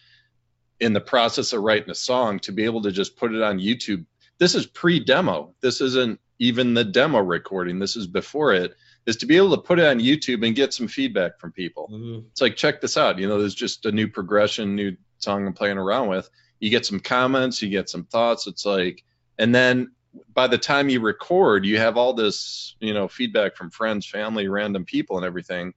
in 0.82 0.92
the 0.94 1.02
process 1.02 1.54
of 1.54 1.62
writing 1.64 1.90
a 1.90 1.96
song, 1.96 2.40
to 2.40 2.52
be 2.52 2.66
able 2.66 2.82
to 2.84 2.92
just 2.92 3.16
put 3.18 3.34
it 3.34 3.42
on 3.42 3.60
YouTube. 3.60 4.06
This 4.38 4.54
is 4.56 4.66
pre-demo. 4.66 5.56
This 5.62 5.80
isn't 5.80 6.20
even 6.40 6.74
the 6.74 6.84
demo 6.84 7.20
recording. 7.20 7.80
This 7.80 7.96
is 7.96 8.06
before 8.08 8.54
it. 8.54 8.76
Is 9.06 9.18
to 9.18 9.26
be 9.28 9.38
able 9.38 9.56
to 9.56 9.62
put 9.62 9.78
it 9.80 9.86
on 9.86 10.00
YouTube 10.00 10.46
and 10.46 10.56
get 10.56 10.74
some 10.74 10.88
feedback 10.88 11.40
from 11.40 11.52
people. 11.52 11.90
Mhm. 11.92 12.26
it's 12.32 12.42
like 12.42 12.56
check 12.56 12.82
this 12.82 12.98
out. 12.98 13.20
You 13.20 13.28
know 13.28 13.40
there's 13.40 13.54
just 13.56 13.86
a 13.86 13.92
new 13.92 14.08
progression 14.08 14.76
new 14.76 14.96
song 15.20 15.46
i'm 15.48 15.54
playing 15.54 15.78
around 15.78 16.08
with. 16.10 16.30
You 16.60 16.70
get 16.70 16.86
some 16.86 17.00
comments 17.00 17.62
you 17.62 17.70
get 17.70 17.90
some 17.90 18.06
thoughts. 18.06 18.48
It's 18.48 18.66
like 18.66 19.04
and 19.38 19.54
then 19.54 19.92
by 20.34 20.48
the 20.48 20.58
time 20.58 20.90
you 20.90 21.02
record 21.02 21.66
you 21.66 21.78
have 21.78 21.98
all 21.98 22.14
this 22.14 22.76
you 22.80 22.94
know 22.94 23.08
feedback 23.08 23.56
from 23.56 23.70
friends 23.70 24.08
family 24.08 24.48
random 24.48 24.86
people 24.86 25.18
and 25.18 25.26
everything. 25.26 25.74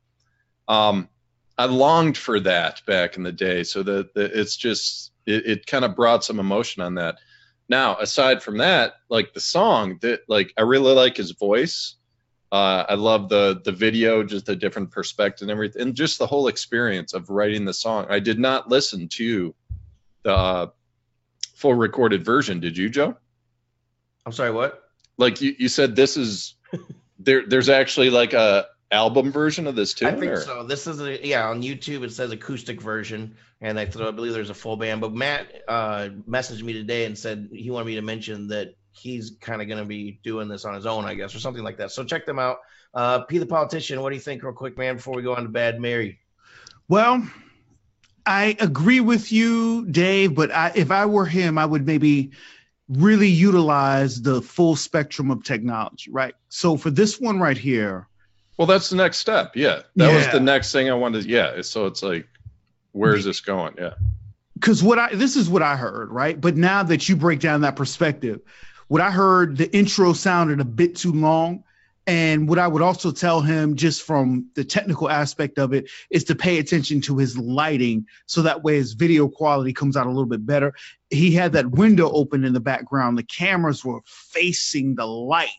Um 0.66 1.08
i 1.58 1.64
longed 1.66 2.16
for 2.16 2.38
that 2.40 2.80
back 2.87 3.16
in 3.16 3.25
the 3.25 3.32
day. 3.32 3.62
So 3.64 3.82
that 3.82 4.14
that 4.14 4.30
it's 4.32 4.56
just 4.56 5.12
it, 5.26 5.44
it 5.47 5.66
kind 5.66 5.85
of 5.85 5.94
brought 5.97 6.25
some 6.25 6.40
emotion 6.40 6.82
on 6.82 6.94
that. 6.94 7.18
Now 7.68 7.97
aside 7.99 8.42
from 8.42 8.58
that 8.58 8.94
like 9.11 9.35
the 9.35 9.40
song 9.40 9.99
that 10.00 10.20
like 10.28 10.54
i 10.56 10.62
really 10.62 10.94
like 10.94 11.16
his 11.18 11.32
voice 11.32 11.97
uh, 12.50 12.85
I 12.88 12.95
love 12.95 13.28
the 13.28 13.61
the 13.62 13.73
video, 13.73 14.23
just 14.23 14.47
the 14.47 14.57
different 14.57 14.90
perspective 14.90 15.43
and 15.43 15.50
everything, 15.50 15.83
and 15.83 15.95
just 15.95 16.19
the 16.19 16.26
whole 16.26 16.49
experience 16.49 17.12
of 17.12 17.28
writing 17.28 17.64
the 17.64 17.75
song. 17.75 18.07
I 18.09 18.21
did 18.21 18.38
not 18.38 18.69
listen 18.69 19.09
to 19.09 19.55
the 20.23 20.33
uh, 20.35 20.67
full 21.55 21.75
recorded 21.75 22.25
version. 22.25 22.61
Did 22.61 22.76
you, 22.76 22.88
Joe? 22.88 23.17
I'm 24.25 24.33
sorry. 24.33 24.50
What? 24.50 24.83
Like 25.19 25.40
you, 25.40 25.55
you 25.59 25.69
said, 25.69 25.95
this 25.95 26.17
is 26.17 26.55
there. 27.19 27.47
There's 27.47 27.69
actually 27.69 28.11
like 28.11 28.33
a 28.33 28.67
album 28.90 29.31
version 29.31 29.67
of 29.67 29.76
this 29.76 29.93
too. 29.93 30.07
I 30.07 30.12
think 30.12 30.33
or- 30.33 30.40
so. 30.40 30.62
This 30.62 30.87
is 30.87 31.00
a 31.00 31.26
yeah 31.26 31.49
on 31.49 31.62
YouTube. 31.62 32.02
It 32.02 32.12
says 32.12 32.31
acoustic 32.33 32.81
version, 32.81 33.37
and 33.61 33.78
I 33.78 33.85
thought 33.85 34.09
I 34.09 34.11
believe 34.11 34.33
there's 34.33 34.50
a 34.50 34.55
full 34.55 34.76
band. 34.76 35.02
But 35.02 35.12
Matt 35.12 35.49
uh, 35.69 36.09
messaged 36.26 36.62
me 36.62 36.73
today 36.73 37.05
and 37.05 37.19
said 37.19 37.50
he 37.52 37.71
wanted 37.71 37.87
me 37.87 37.97
to 37.97 38.02
mention 38.02 38.49
that 38.49 38.75
he's 38.92 39.33
kind 39.40 39.62
of 39.62 39.68
going 39.68 39.78
to 39.78 39.85
be 39.87 40.18
doing 40.23 40.49
this 40.49 40.64
on 40.64 40.75
his 40.75 40.87
own, 40.87 41.04
I 41.04 41.14
guess, 41.14 41.35
or 41.35 41.38
something 41.38 41.62
like 41.62 41.76
that. 41.78 41.90
So 41.92 42.04
check 42.04 42.26
them 42.26 42.38
out. 42.38 42.59
Uh, 42.95 43.21
P 43.21 43.38
the 43.38 43.47
politician, 43.47 44.00
what 44.00 44.11
do 44.11 44.16
you 44.16 44.21
think, 44.21 44.42
real 44.42 44.52
quick, 44.52 44.76
man? 44.78 44.97
Before 44.97 45.14
we 45.14 45.23
go 45.23 45.35
on 45.35 45.42
to 45.45 45.49
Bad 45.49 45.80
Mary. 45.80 46.18
Well, 46.88 47.28
I 48.26 48.57
agree 48.61 49.00
with 49.00 49.30
you, 49.30 49.87
Dave, 49.87 50.35
but 50.35 50.50
I, 50.50 50.73
if 50.75 50.90
I 50.90 51.07
were 51.07 51.26
him, 51.26 51.59
I 51.59 51.66
would 51.66 51.87
maybe 51.87 52.30
really 52.88 53.28
utilize 53.28 54.21
the 54.23 54.40
full 54.40 54.75
spectrum 54.75 55.30
of 55.30 55.45
technology, 55.45 56.11
right? 56.11 56.35
So 56.49 56.76
for 56.76 56.90
this 56.90 57.21
one 57.21 57.38
right 57.40 57.57
here, 57.59 58.09
Well, 58.57 58.66
that's 58.66 58.88
the 58.90 58.97
next 58.97 59.18
step. 59.18 59.54
Yeah, 59.54 59.83
that 59.97 60.14
was 60.14 60.26
the 60.33 60.40
next 60.40 60.73
thing 60.73 60.90
I 60.90 60.95
wanted. 60.95 61.26
Yeah, 61.26 61.61
so 61.62 61.87
it's 61.87 62.02
like, 62.02 62.26
where's 62.92 63.25
this 63.25 63.40
going? 63.40 63.75
Yeah. 63.78 63.95
because 64.54 64.83
what 64.83 64.99
I 64.99 65.14
this 65.14 65.37
is 65.37 65.49
what 65.49 65.62
I 65.62 65.76
heard, 65.76 66.11
right? 66.11 66.38
But 66.40 66.57
now 66.57 66.83
that 66.83 67.09
you 67.09 67.16
break 67.16 67.40
down 67.40 67.61
that 67.61 67.76
perspective, 67.76 68.40
what 68.88 69.00
I 69.00 69.11
heard, 69.11 69.57
the 69.57 69.75
intro 69.75 70.12
sounded 70.12 70.61
a 70.61 70.64
bit 70.64 70.97
too 70.97 71.12
long. 71.12 71.64
And 72.07 72.49
what 72.49 72.59
I 72.59 72.66
would 72.66 72.80
also 72.80 73.11
tell 73.11 73.42
him, 73.42 73.76
just 73.76 74.02
from 74.02 74.47
the 74.54 74.64
technical 74.64 75.11
aspect 75.11 75.59
of 75.59 75.75
it, 75.75 75.90
is 76.09 76.25
to 76.25 76.35
pay 76.35 76.59
attention 76.59 77.02
to 77.02 77.18
his 77.18 77.37
lighting 77.37 78.07
so 78.25 78.40
that 78.40 78.62
way 78.62 78.76
his 78.76 78.95
video 78.95 79.28
quality 79.28 79.75
comes 79.75 79.95
out 79.95 80.07
a 80.07 80.09
little 80.09 80.25
bit 80.25 80.47
better. 80.47 80.73
He 81.11 81.33
had 81.33 81.52
that 81.52 81.71
window 81.73 82.11
open 82.11 82.45
in 82.45 82.54
the 82.54 82.61
background. 82.61 83.18
The 83.18 83.25
cameras 83.25 83.85
were 83.85 84.00
facing 84.07 84.95
the 84.95 85.07
light 85.07 85.50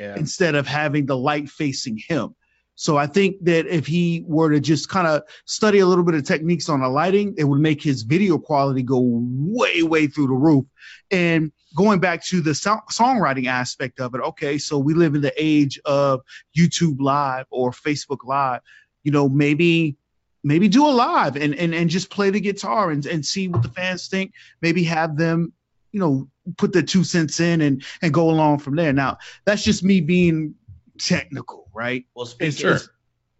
Yeah. 0.00 0.16
instead 0.16 0.56
of 0.56 0.66
having 0.66 1.06
the 1.06 1.16
light 1.16 1.48
facing 1.48 1.98
him. 1.98 2.34
So 2.74 2.96
I 2.96 3.06
think 3.06 3.36
that 3.44 3.66
if 3.66 3.86
he 3.86 4.24
were 4.26 4.50
to 4.50 4.58
just 4.58 4.88
kind 4.88 5.06
of 5.06 5.22
study 5.44 5.80
a 5.80 5.86
little 5.86 6.04
bit 6.04 6.14
of 6.14 6.24
techniques 6.24 6.68
on 6.68 6.80
the 6.80 6.88
lighting, 6.88 7.34
it 7.36 7.44
would 7.44 7.60
make 7.60 7.82
his 7.82 8.02
video 8.02 8.38
quality 8.38 8.82
go 8.82 9.00
way, 9.02 9.82
way 9.82 10.06
through 10.06 10.28
the 10.28 10.32
roof. 10.34 10.64
And 11.10 11.52
going 11.76 12.00
back 12.00 12.24
to 12.26 12.40
the 12.40 12.54
so- 12.54 12.80
songwriting 12.90 13.46
aspect 13.46 14.00
of 14.00 14.14
it, 14.14 14.20
okay, 14.20 14.58
so 14.58 14.78
we 14.78 14.94
live 14.94 15.14
in 15.14 15.20
the 15.20 15.34
age 15.36 15.78
of 15.84 16.22
YouTube 16.56 17.00
Live 17.00 17.46
or 17.50 17.70
Facebook 17.72 18.24
Live. 18.24 18.60
You 19.04 19.12
know, 19.12 19.28
maybe 19.28 19.96
maybe 20.44 20.68
do 20.68 20.86
a 20.86 20.90
live 20.90 21.36
and 21.36 21.54
and, 21.54 21.74
and 21.74 21.90
just 21.90 22.10
play 22.10 22.30
the 22.30 22.40
guitar 22.40 22.90
and, 22.90 23.04
and 23.06 23.24
see 23.24 23.48
what 23.48 23.62
the 23.62 23.68
fans 23.68 24.08
think. 24.08 24.32
Maybe 24.60 24.82
have 24.84 25.16
them, 25.16 25.52
you 25.92 26.00
know, 26.00 26.28
put 26.56 26.72
their 26.72 26.82
two 26.82 27.04
cents 27.04 27.40
in 27.40 27.60
and 27.60 27.84
and 28.00 28.14
go 28.14 28.30
along 28.30 28.58
from 28.58 28.76
there. 28.76 28.92
Now, 28.92 29.18
that's 29.44 29.62
just 29.62 29.84
me 29.84 30.00
being 30.00 30.54
technical, 30.98 31.61
right? 31.72 32.04
Well, 32.14 32.26
speaking 32.26 32.52
Sure. 32.52 32.78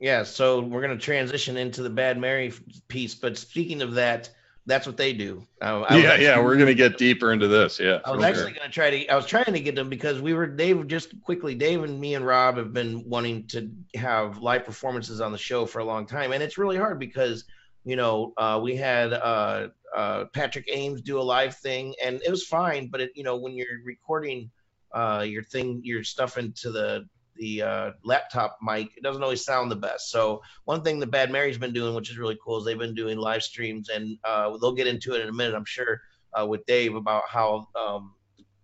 yeah, 0.00 0.22
so 0.24 0.60
we're 0.60 0.82
going 0.82 0.98
to 0.98 1.04
transition 1.04 1.56
into 1.56 1.82
the 1.82 1.90
Bad 1.90 2.18
Mary 2.18 2.52
piece. 2.88 3.14
But 3.14 3.36
speaking 3.38 3.82
of 3.82 3.94
that, 3.94 4.30
that's 4.64 4.86
what 4.86 4.96
they 4.96 5.12
do. 5.12 5.44
Uh, 5.60 5.84
yeah, 5.90 5.96
actually- 5.96 6.24
yeah, 6.24 6.40
we're 6.40 6.56
gonna 6.56 6.72
get 6.74 6.96
deeper 6.96 7.32
into 7.32 7.48
this. 7.48 7.80
Yeah. 7.80 7.98
I 8.04 8.12
was 8.12 8.22
actually 8.22 8.52
going 8.52 8.68
to 8.68 8.72
try 8.72 8.90
to. 8.90 9.08
I 9.08 9.16
was 9.16 9.26
trying 9.26 9.52
to 9.52 9.58
get 9.60 9.74
them 9.74 9.88
because 9.88 10.20
we 10.20 10.34
were. 10.34 10.46
Dave 10.46 10.86
just 10.86 11.20
quickly. 11.22 11.56
Dave 11.56 11.82
and 11.82 12.00
me 12.00 12.14
and 12.14 12.24
Rob 12.24 12.56
have 12.58 12.72
been 12.72 13.02
wanting 13.08 13.48
to 13.48 13.70
have 13.96 14.38
live 14.38 14.64
performances 14.64 15.20
on 15.20 15.32
the 15.32 15.38
show 15.38 15.66
for 15.66 15.80
a 15.80 15.84
long 15.84 16.06
time, 16.06 16.30
and 16.32 16.42
it's 16.44 16.58
really 16.58 16.76
hard 16.76 17.00
because 17.00 17.44
you 17.84 17.96
know 17.96 18.34
uh, 18.36 18.60
we 18.62 18.76
had 18.76 19.12
uh, 19.12 19.68
uh, 19.96 20.24
Patrick 20.32 20.68
Ames 20.70 21.02
do 21.02 21.18
a 21.18 21.22
live 21.22 21.56
thing, 21.56 21.96
and 22.02 22.22
it 22.24 22.30
was 22.30 22.46
fine. 22.46 22.86
But 22.86 23.00
it, 23.00 23.10
you 23.16 23.24
know 23.24 23.38
when 23.38 23.54
you're 23.54 23.82
recording 23.84 24.48
uh, 24.92 25.24
your 25.28 25.42
thing, 25.42 25.80
your 25.82 26.04
stuff 26.04 26.38
into 26.38 26.70
the 26.70 27.08
the 27.42 27.60
uh, 27.62 27.90
laptop 28.04 28.56
mic, 28.62 28.96
it 28.96 29.02
doesn't 29.02 29.22
always 29.22 29.44
sound 29.44 29.68
the 29.68 29.76
best. 29.76 30.10
So 30.12 30.42
one 30.64 30.82
thing 30.82 31.00
that 31.00 31.08
Bad 31.08 31.32
Mary's 31.32 31.58
been 31.58 31.72
doing, 31.72 31.92
which 31.96 32.08
is 32.08 32.16
really 32.16 32.38
cool, 32.42 32.58
is 32.58 32.64
they've 32.64 32.78
been 32.78 32.94
doing 32.94 33.18
live 33.18 33.42
streams, 33.42 33.88
and 33.88 34.16
uh, 34.22 34.56
they'll 34.58 34.74
get 34.74 34.86
into 34.86 35.14
it 35.14 35.22
in 35.22 35.28
a 35.28 35.32
minute, 35.32 35.56
I'm 35.56 35.64
sure, 35.64 36.00
uh, 36.32 36.46
with 36.46 36.64
Dave 36.66 36.94
about 36.94 37.24
how 37.28 37.66
um, 37.74 38.14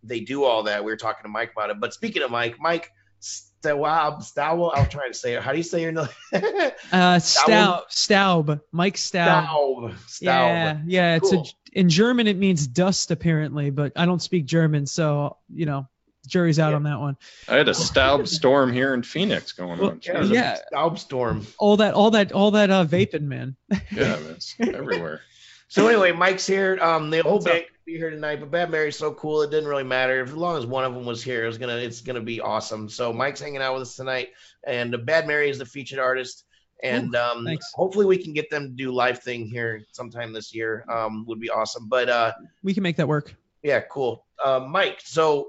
they 0.05 0.21
do 0.21 0.45
all 0.45 0.63
that. 0.63 0.85
We 0.85 0.93
were 0.93 0.97
talking 0.97 1.25
to 1.25 1.29
Mike 1.29 1.51
about 1.51 1.71
it. 1.71 1.81
But 1.81 1.93
speaking 1.93 2.23
of 2.23 2.31
Mike, 2.31 2.55
Mike 2.61 2.93
Staub, 3.19 4.23
Staub, 4.23 4.71
I'll 4.73 4.87
try 4.87 5.09
to 5.09 5.15
say 5.15 5.35
it. 5.35 5.43
How 5.43 5.51
do 5.51 5.59
you 5.59 5.65
say 5.65 5.83
your 5.83 5.93
name? 5.93 6.09
Uh, 6.93 7.19
Staub, 7.19 7.83
Staub, 7.89 8.61
Mike 8.71 8.97
Staub. 8.97 9.45
Staub. 9.45 9.95
Staub. 10.07 10.25
Yeah, 10.27 10.81
yeah. 10.87 11.17
It's 11.17 11.31
Cool. 11.31 11.49
a, 11.75 11.79
in 11.81 11.89
German 11.89 12.29
it 12.29 12.37
means 12.37 12.69
dust 12.69 13.11
apparently, 13.11 13.71
but 13.71 13.93
I 13.97 14.07
don't 14.07 14.23
speak 14.23 14.47
German, 14.47 14.87
so 14.87 15.37
you 15.53 15.67
know, 15.67 15.89
jury's 16.27 16.59
out 16.59 16.71
Yeah. 16.71 16.77
on 16.77 16.83
that 16.85 17.01
one. 17.01 17.17
I 17.49 17.57
had 17.57 17.69
a 17.69 17.75
Staub 17.75 18.27
storm 18.29 18.73
here 18.73 18.95
in 18.95 19.03
Phoenix 19.03 19.53
going 19.53 19.79
Well, 19.79 19.91
on. 19.91 20.01
Yeah, 20.03 20.23
it 20.25 20.31
Yeah. 20.31 20.59
Staub 20.69 20.99
storm. 20.99 21.47
All 21.59 21.77
that, 21.79 21.95
all 21.95 22.11
that, 22.13 22.33
all 22.33 22.51
that 22.53 22.71
uh, 22.71 22.85
vaping, 22.85 23.23
man. 23.23 23.57
Yeah, 23.93 24.17
it's 24.31 24.55
everywhere. 24.61 25.21
So 25.69 25.87
anyway, 25.87 26.13
Mike's 26.13 26.47
here. 26.47 26.79
Um, 26.81 27.11
the 27.11 27.21
whole 27.23 27.35
What's 27.35 27.47
up? 27.47 27.53
band 27.53 27.65
could 27.67 27.85
be 27.85 27.97
here 27.99 28.09
tonight, 28.11 28.41
but 28.41 28.51
Bad 28.51 28.71
Mary's 28.71 28.97
so 28.97 29.13
cool 29.13 29.43
it 29.43 29.51
didn't 29.51 29.69
really 29.69 29.85
matter. 29.85 30.23
As 30.25 30.33
long 30.33 30.57
as 30.57 30.65
one 30.65 30.85
of 30.85 30.95
them 30.95 31.05
was 31.05 31.23
here, 31.23 31.45
it 31.45 31.47
was 31.47 31.59
gonna 31.59 31.77
it's 31.77 32.01
gonna 32.01 32.23
be 32.23 32.41
awesome. 32.41 32.89
So 32.89 33.13
Mike's 33.13 33.41
hanging 33.41 33.61
out 33.61 33.75
with 33.75 33.83
us 33.83 33.95
tonight, 33.95 34.29
and 34.67 34.97
Bad 35.05 35.27
Mary 35.27 35.51
is 35.51 35.59
the 35.59 35.67
featured 35.67 35.99
artist. 35.99 36.45
And 36.83 37.15
um, 37.17 37.45
thanks. 37.45 37.71
hopefully 37.75 38.07
we 38.07 38.17
can 38.17 38.33
get 38.33 38.49
them 38.51 38.69
to 38.69 38.73
do 38.73 38.93
live 38.93 39.19
thing 39.19 39.47
here 39.47 39.83
sometime 39.93 40.33
this 40.33 40.55
year. 40.55 40.85
Um, 40.89 41.27
would 41.27 41.41
be 41.41 41.51
awesome. 41.51 41.89
But 41.89 42.09
uh, 42.09 42.33
We 42.63 42.73
can 42.73 42.83
make 42.85 42.97
that 42.97 43.09
work. 43.09 43.35
yeah, 43.65 43.81
cool. 43.91 44.25
Uh, 44.43 44.61
Mike, 44.61 45.01
so 45.05 45.49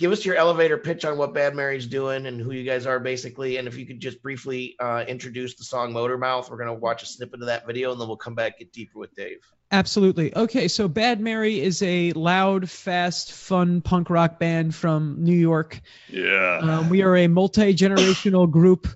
give 0.00 0.12
us 0.12 0.24
your 0.24 0.34
elevator 0.34 0.78
pitch 0.78 1.04
on 1.04 1.18
what 1.18 1.34
Bad 1.34 1.54
Mary's 1.54 1.86
doing 1.86 2.24
and 2.24 2.40
who 2.40 2.52
you 2.52 2.64
guys 2.64 2.86
are 2.86 2.98
basically. 2.98 3.58
And 3.58 3.68
if 3.68 3.76
you 3.76 3.84
could 3.84 4.00
just 4.00 4.22
briefly 4.22 4.74
uh, 4.80 5.04
introduce 5.06 5.56
the 5.56 5.64
song 5.64 5.92
Motor 5.92 6.16
Mouth, 6.16 6.50
we're 6.50 6.56
gonna 6.56 6.72
watch 6.72 7.02
a 7.02 7.06
snippet 7.06 7.40
of 7.42 7.46
that 7.46 7.66
video 7.66 7.92
and 7.92 8.00
then 8.00 8.08
we'll 8.08 8.16
come 8.16 8.34
back 8.34 8.58
get 8.58 8.72
deeper 8.72 8.98
with 8.98 9.14
Dave. 9.14 9.40
Absolutely. 9.70 10.34
Okay, 10.34 10.68
so 10.68 10.88
Bad 10.88 11.20
Mary 11.20 11.60
is 11.60 11.82
a 11.82 12.12
loud, 12.12 12.68
fast, 12.68 13.32
fun 13.32 13.82
punk 13.82 14.08
rock 14.08 14.38
band 14.38 14.74
from 14.74 15.16
New 15.18 15.36
York. 15.36 15.80
Yeah. 16.08 16.60
Um, 16.62 16.88
we 16.88 17.02
are 17.02 17.16
a 17.16 17.28
multi 17.28 17.74
generational 17.74 18.50
group 18.58 18.88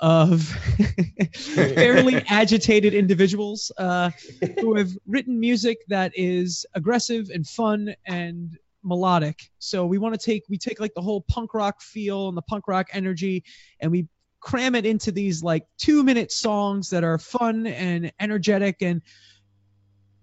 of 0.00 0.42
fairly 1.34 2.16
agitated 2.28 2.94
individuals 2.94 3.70
uh, 3.76 4.10
who 4.58 4.74
have 4.76 4.90
written 5.06 5.38
music 5.38 5.78
that 5.88 6.12
is 6.14 6.64
aggressive 6.74 7.30
and 7.30 7.46
fun 7.46 7.94
and 8.06 8.58
melodic. 8.86 9.50
So 9.58 9.84
we 9.84 9.98
want 9.98 10.18
to 10.18 10.24
take 10.24 10.44
we 10.48 10.56
take 10.56 10.80
like 10.80 10.94
the 10.94 11.02
whole 11.02 11.22
punk 11.22 11.52
rock 11.52 11.82
feel 11.82 12.28
and 12.28 12.36
the 12.36 12.42
punk 12.42 12.68
rock 12.68 12.88
energy, 12.92 13.44
and 13.80 13.90
we 13.90 14.08
cram 14.40 14.74
it 14.74 14.86
into 14.86 15.10
these 15.10 15.42
like 15.42 15.64
two 15.76 16.04
minute 16.04 16.30
songs 16.30 16.90
that 16.90 17.02
are 17.02 17.18
fun 17.18 17.66
and 17.66 18.12
energetic 18.20 18.80
and 18.80 19.02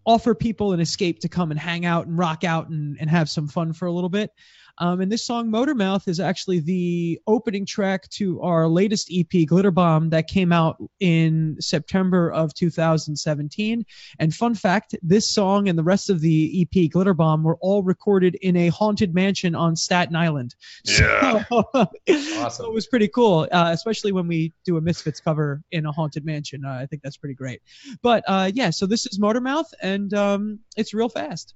offer 0.05 0.33
people 0.33 0.73
an 0.73 0.79
escape 0.79 1.19
to 1.19 1.29
come 1.29 1.51
and 1.51 1.59
hang 1.59 1.85
out 1.85 2.07
and 2.07 2.17
rock 2.17 2.43
out 2.43 2.69
and, 2.69 2.97
and 2.99 3.09
have 3.09 3.29
some 3.29 3.47
fun 3.47 3.73
for 3.73 3.85
a 3.85 3.91
little 3.91 4.09
bit. 4.09 4.31
Um, 4.79 5.01
and 5.01 5.11
this 5.11 5.25
song, 5.25 5.49
Motormouth, 5.49 6.07
is 6.07 6.19
actually 6.19 6.59
the 6.59 7.19
opening 7.27 7.65
track 7.65 8.09
to 8.09 8.41
our 8.41 8.67
latest 8.67 9.11
EP, 9.13 9.45
Glitter 9.45 9.71
Bomb, 9.71 10.09
that 10.09 10.27
came 10.27 10.51
out 10.51 10.81
in 10.99 11.57
September 11.59 12.31
of 12.31 12.53
2017. 12.53 13.85
And 14.19 14.33
fun 14.33 14.55
fact 14.55 14.95
this 15.01 15.29
song 15.29 15.69
and 15.69 15.77
the 15.77 15.83
rest 15.83 16.09
of 16.09 16.21
the 16.21 16.67
EP, 16.75 16.89
Glitter 16.89 17.13
Bomb, 17.13 17.43
were 17.43 17.57
all 17.61 17.83
recorded 17.83 18.35
in 18.35 18.55
a 18.55 18.69
haunted 18.69 19.13
mansion 19.13 19.53
on 19.55 19.75
Staten 19.75 20.15
Island. 20.15 20.55
Yeah. 20.85 21.43
So, 21.49 21.63
Awesome. 21.73 22.49
so 22.51 22.65
it 22.65 22.73
was 22.73 22.87
pretty 22.87 23.07
cool, 23.07 23.47
uh, 23.51 23.69
especially 23.71 24.11
when 24.11 24.27
we 24.27 24.53
do 24.65 24.77
a 24.77 24.81
Misfits 24.81 25.19
cover 25.19 25.61
in 25.71 25.85
a 25.85 25.91
haunted 25.91 26.25
mansion. 26.25 26.65
Uh, 26.65 26.73
I 26.81 26.85
think 26.87 27.01
that's 27.01 27.17
pretty 27.17 27.35
great. 27.35 27.61
But 28.01 28.23
uh, 28.27 28.51
yeah, 28.53 28.71
so 28.71 28.85
this 28.85 29.05
is 29.05 29.19
Motormouth, 29.19 29.71
and 29.81 30.13
um, 30.13 30.59
it's 30.75 30.93
real 30.93 31.09
fast. 31.09 31.53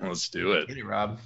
Let's 0.00 0.28
do 0.28 0.52
it. 0.52 0.68
Get 0.68 0.76
it, 0.76 0.84
Rob. 0.84 1.18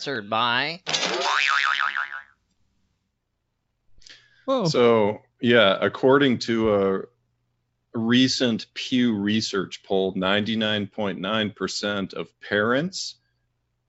Sponsored 0.00 0.30
by. 0.30 0.80
Whoa. 4.46 4.64
So, 4.64 5.20
yeah, 5.42 5.76
according 5.78 6.38
to 6.38 6.74
a 6.74 7.02
recent 7.92 8.64
Pew 8.72 9.14
Research 9.14 9.82
poll, 9.82 10.14
99.9% 10.14 12.14
of 12.14 12.40
parents 12.40 13.16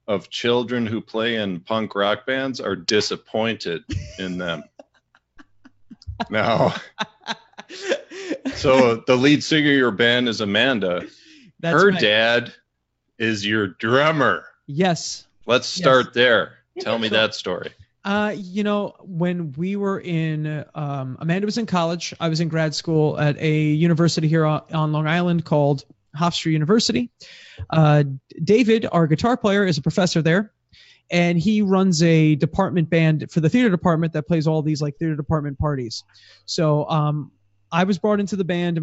of 0.06 0.30
children 0.30 0.86
who 0.86 1.00
play 1.00 1.38
in 1.38 1.62
punk 1.62 1.95
rock 1.95 2.26
bands 2.26 2.60
are 2.60 2.76
disappointed 2.76 3.84
in 4.19 4.38
them. 4.38 4.65
now, 6.30 6.76
so 8.56 8.97
the 9.08 9.15
lead 9.15 9.45
singer 9.45 9.71
of 9.71 9.78
your 9.78 9.91
band 9.91 10.28
is 10.28 10.41
Amanda. 10.41 11.04
That's 11.62 11.82
Her 11.82 11.91
right. 11.91 12.02
dad 12.02 12.54
is 13.17 13.45
your 13.45 13.67
drummer. 13.67 14.43
Yes. 14.67 15.26
Let's 15.45 15.77
Yes. 15.77 15.84
start 15.84 16.13
there. 16.13 16.54
Tell 16.80 16.97
me 16.97 17.10
that 17.10 17.36
story. 17.36 17.71
Uh, 18.04 18.34
you 18.36 18.63
know, 18.63 18.95
when 19.01 19.51
we 19.54 19.75
were 19.75 19.99
in, 19.99 20.65
um, 20.73 21.17
Amanda 21.19 21.45
was 21.45 21.58
in 21.58 21.65
college. 21.65 22.13
I 22.19 22.30
was 22.30 22.39
in 22.39 22.47
grad 22.47 22.73
school 22.73 23.19
at 23.19 23.39
a 23.39 23.60
university 23.62 24.27
here 24.27 24.45
on, 24.45 24.62
on 24.73 24.91
Long 24.91 25.08
Island 25.08 25.45
called 25.45 25.84
Hofstra 26.17 26.51
University. 26.51 27.12
Uh, 27.69 28.04
David, 28.43 28.88
our 28.91 29.06
guitar 29.06 29.38
player, 29.38 29.65
is 29.65 29.77
a 29.77 29.82
professor 29.82 30.21
there, 30.21 30.51
and 31.12 31.38
he 31.38 31.62
runs 31.62 32.01
a 32.01 32.36
department 32.36 32.89
band 32.89 33.30
for 33.32 33.39
the 33.39 33.49
theater 33.49 33.69
department 33.69 34.13
that 34.13 34.27
plays 34.27 34.47
all 34.47 34.62
these 34.63 34.82
like 34.82 34.97
theater 34.97 35.15
department 35.15 35.60
parties. 35.60 36.04
So, 36.45 36.89
um, 36.89 37.32
I 37.73 37.86
was 37.86 37.97
brought 37.97 38.19
into 38.19 38.36
the 38.36 38.43
band 38.43 38.82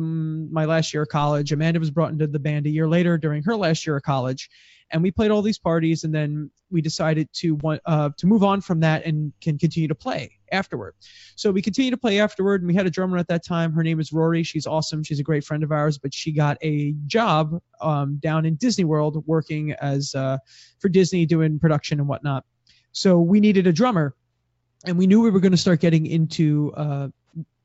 my 0.50 0.64
last 0.64 0.94
year 0.94 1.02
of 1.02 1.08
college. 1.08 1.52
Amanda 1.52 1.78
was 1.78 1.90
brought 1.90 2.10
into 2.10 2.26
the 2.26 2.38
band 2.38 2.64
a 2.66 2.70
year 2.70 2.88
later 2.88 3.18
during 3.18 3.42
her 3.42 3.54
last 3.54 3.86
year 3.86 3.96
of 3.96 4.02
college, 4.02 4.48
and 4.90 5.02
we 5.02 5.10
played 5.10 5.30
all 5.30 5.42
these 5.42 5.58
parties. 5.58 6.04
And 6.04 6.14
then 6.14 6.50
we 6.70 6.80
decided 6.80 7.28
to 7.34 7.56
want 7.56 7.80
uh, 7.86 8.10
to 8.16 8.26
move 8.26 8.42
on 8.44 8.60
from 8.60 8.80
that 8.80 9.04
and 9.04 9.32
can 9.40 9.58
continue 9.58 9.88
to 9.88 9.94
play 9.94 10.38
afterward. 10.52 10.94
So 11.36 11.50
we 11.50 11.62
continued 11.62 11.92
to 11.92 11.96
play 11.96 12.20
afterward, 12.20 12.62
and 12.62 12.68
we 12.68 12.74
had 12.74 12.86
a 12.86 12.90
drummer 12.90 13.16
at 13.18 13.28
that 13.28 13.44
time. 13.44 13.72
Her 13.72 13.82
name 13.82 14.00
is 14.00 14.12
Rory. 14.12 14.42
She's 14.42 14.66
awesome. 14.66 15.02
She's 15.02 15.20
a 15.20 15.22
great 15.22 15.44
friend 15.44 15.62
of 15.62 15.72
ours, 15.72 15.98
but 15.98 16.12
she 16.14 16.32
got 16.32 16.58
a 16.62 16.94
job 17.06 17.60
um, 17.80 18.16
down 18.16 18.46
in 18.46 18.56
Disney 18.56 18.84
World 18.84 19.22
working 19.26 19.72
as 19.72 20.14
uh, 20.14 20.38
for 20.80 20.88
Disney 20.88 21.26
doing 21.26 21.58
production 21.58 22.00
and 22.00 22.08
whatnot. 22.08 22.44
So 22.92 23.20
we 23.20 23.40
needed 23.40 23.66
a 23.66 23.72
drummer, 23.72 24.14
and 24.84 24.98
we 24.98 25.06
knew 25.06 25.20
we 25.20 25.30
were 25.30 25.40
going 25.40 25.52
to 25.52 25.58
start 25.58 25.80
getting 25.80 26.06
into 26.06 26.72
uh, 26.76 27.08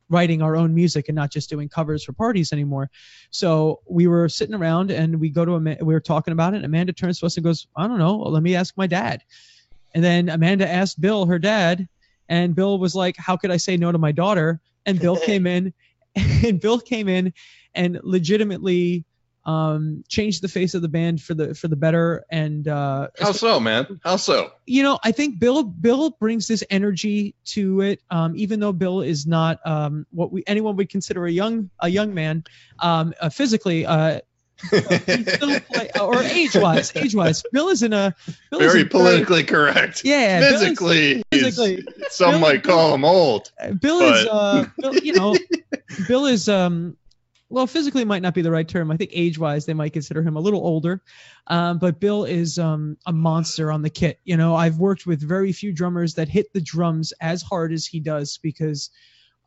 writing 0.10 0.42
our 0.42 0.56
own 0.56 0.74
music 0.76 1.10
and 1.10 1.16
not 1.16 1.32
just 1.32 1.50
doing 1.50 1.70
covers 1.70 2.04
for 2.04 2.14
parties 2.14 2.52
anymore. 2.54 2.90
So 3.32 3.82
we 3.90 4.08
were 4.08 4.30
sitting 4.30 4.56
around 4.56 4.92
and 4.92 5.20
we 5.20 5.30
go 5.30 5.46
to 5.46 5.56
Ama- 5.56 5.78
we 5.82 5.94
were 5.94 6.00
talking 6.00 6.34
about 6.34 6.54
it. 6.54 6.58
And 6.58 6.66
Amanda 6.66 6.94
turns 6.94 7.20
to 7.20 7.26
us 7.26 7.38
and 7.38 7.44
goes, 7.44 7.68
"I 7.76 7.88
don't 7.88 8.00
know. 8.00 8.18
Let 8.18 8.44
me 8.44 8.56
ask 8.56 8.76
my 8.78 8.88
dad." 8.88 9.24
And 9.96 10.04
then 10.04 10.30
Amanda 10.30 10.70
asked 10.70 11.00
Bill, 11.00 11.26
her 11.26 11.40
dad, 11.40 11.88
and 12.30 12.56
Bill 12.56 12.80
was 12.80 12.96
like, 12.96 13.16
"How 13.18 13.38
could 13.38 13.52
I 13.52 13.58
say 13.58 13.78
no 13.78 13.92
to 13.92 13.98
my 13.98 14.12
daughter?" 14.12 14.62
And 14.86 15.00
Bill 15.00 15.18
came 15.26 15.48
in, 15.48 15.74
and 16.16 16.60
Bill 16.60 16.80
came 16.80 17.08
in 17.08 17.34
and 17.76 18.00
legitimately 18.04 19.06
um, 19.46 20.04
changed 20.08 20.42
the 20.42 20.48
face 20.48 20.74
of 20.74 20.82
the 20.82 20.88
band 20.88 21.22
for 21.22 21.34
the 21.34 21.54
for 21.54 21.68
the 21.68 21.76
better. 21.76 22.24
And 22.30 22.68
uh, 22.68 23.10
How 23.20 23.32
so, 23.32 23.60
man? 23.60 24.00
How 24.04 24.16
so? 24.16 24.52
you 24.66 24.84
know, 24.84 25.00
I 25.04 25.12
think 25.12 25.40
Bill 25.40 25.64
Bill 25.64 26.12
brings 26.12 26.48
this 26.48 26.64
energy 26.70 27.36
to 27.46 27.82
it. 27.82 28.02
Um, 28.10 28.34
even 28.36 28.60
though 28.60 28.74
Bill 28.74 29.02
is 29.02 29.28
not 29.28 29.60
um, 29.66 30.06
what 30.12 30.32
we 30.32 30.44
anyone 30.48 30.76
would 30.78 30.90
consider 30.90 31.26
a 31.26 31.32
young 31.32 31.70
a 31.80 31.90
young 31.90 32.14
man 32.14 32.44
um, 32.80 33.14
uh, 33.20 33.30
physically. 33.30 33.86
Uh, 33.86 34.22
play, 34.70 35.90
or 36.00 36.22
age 36.22 36.56
wise, 36.56 36.96
age 36.96 37.14
wise, 37.14 37.44
Bill 37.52 37.68
is 37.68 37.84
in 37.84 37.92
a 37.92 38.16
Bill 38.50 38.60
Very 38.60 38.86
politically 38.86 39.44
correct. 39.44 40.06
Yeah, 40.06 40.40
Bill 40.40 40.62
is- 40.62 41.24
Physically, 41.32 41.86
some 42.10 42.32
Bill- 42.32 42.40
might 42.40 42.64
call 42.64 42.94
him 42.94 43.04
old. 43.04 43.52
Bill 43.82 44.00
is, 44.02 44.26
uh, 44.28 44.66
Bill, 44.78 44.96
you 44.96 45.14
know, 45.14 45.36
Bill 46.08 46.28
is, 46.28 46.48
um, 46.48 46.96
well, 47.54 47.68
physically 47.68 48.04
might 48.04 48.22
not 48.22 48.34
be 48.34 48.42
the 48.42 48.52
right 48.52 48.68
term. 48.68 48.92
I 48.92 48.98
think 48.98 49.12
age-wise, 49.14 49.66
they 49.66 49.74
might 49.74 49.94
consider 49.94 50.22
him 50.22 50.36
a 50.36 50.40
little 50.42 50.60
older. 50.66 51.02
Um, 51.48 51.78
but 51.78 52.00
Bill 52.00 52.26
is 52.26 52.58
um, 52.60 52.98
a 53.06 53.14
monster 53.14 53.72
on 53.72 53.82
the 53.84 53.90
kit. 53.90 54.20
You 54.26 54.36
know, 54.38 54.56
I've 54.56 54.78
worked 54.80 55.06
with 55.06 55.22
very 55.22 55.52
few 55.54 55.72
drummers 55.72 56.16
that 56.16 56.28
hit 56.30 56.52
the 56.54 56.62
drums 56.62 57.14
as 57.22 57.42
hard 57.42 57.72
as 57.72 57.86
he 57.86 58.00
does 58.00 58.40
because, 58.42 58.90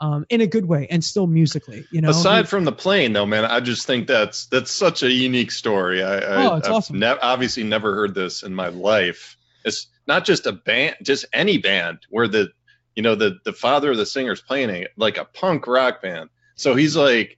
um, 0.00 0.24
in 0.28 0.40
a 0.40 0.46
good 0.46 0.66
way 0.66 0.86
and 0.90 1.02
still 1.02 1.26
musically. 1.26 1.84
You 1.90 2.00
know, 2.00 2.10
Aside 2.10 2.44
He- 2.44 2.48
from 2.48 2.64
the 2.64 2.72
plane, 2.72 3.12
though, 3.12 3.26
man, 3.26 3.44
I 3.44 3.60
just 3.60 3.86
think 3.86 4.06
that's 4.06 4.46
that's 4.46 4.70
such 4.70 5.02
a 5.02 5.10
unique 5.10 5.50
story. 5.50 6.02
I, 6.02 6.18
I 6.18 6.46
Oh, 6.46 6.56
it's 6.56 6.68
I've 6.68 6.74
awesome. 6.74 6.98
nev- 6.98 7.18
obviously 7.22 7.64
never 7.64 7.94
heard 7.94 8.14
this 8.14 8.42
in 8.42 8.54
my 8.54 8.68
life. 8.68 9.36
It's 9.64 9.88
not 10.06 10.24
just 10.24 10.46
a 10.46 10.52
band, 10.52 10.96
just 11.02 11.24
any 11.32 11.58
band 11.58 11.98
where 12.10 12.28
the 12.28 12.50
you 12.94 13.02
know 13.02 13.14
the 13.14 13.38
the 13.44 13.52
father 13.52 13.90
of 13.90 13.96
the 13.96 14.06
singer 14.06 14.32
is 14.32 14.40
playing 14.40 14.70
a, 14.70 14.86
like 14.96 15.16
a 15.18 15.24
punk 15.24 15.66
rock 15.66 16.02
band. 16.02 16.28
So 16.56 16.74
he's 16.74 16.94
like, 16.96 17.36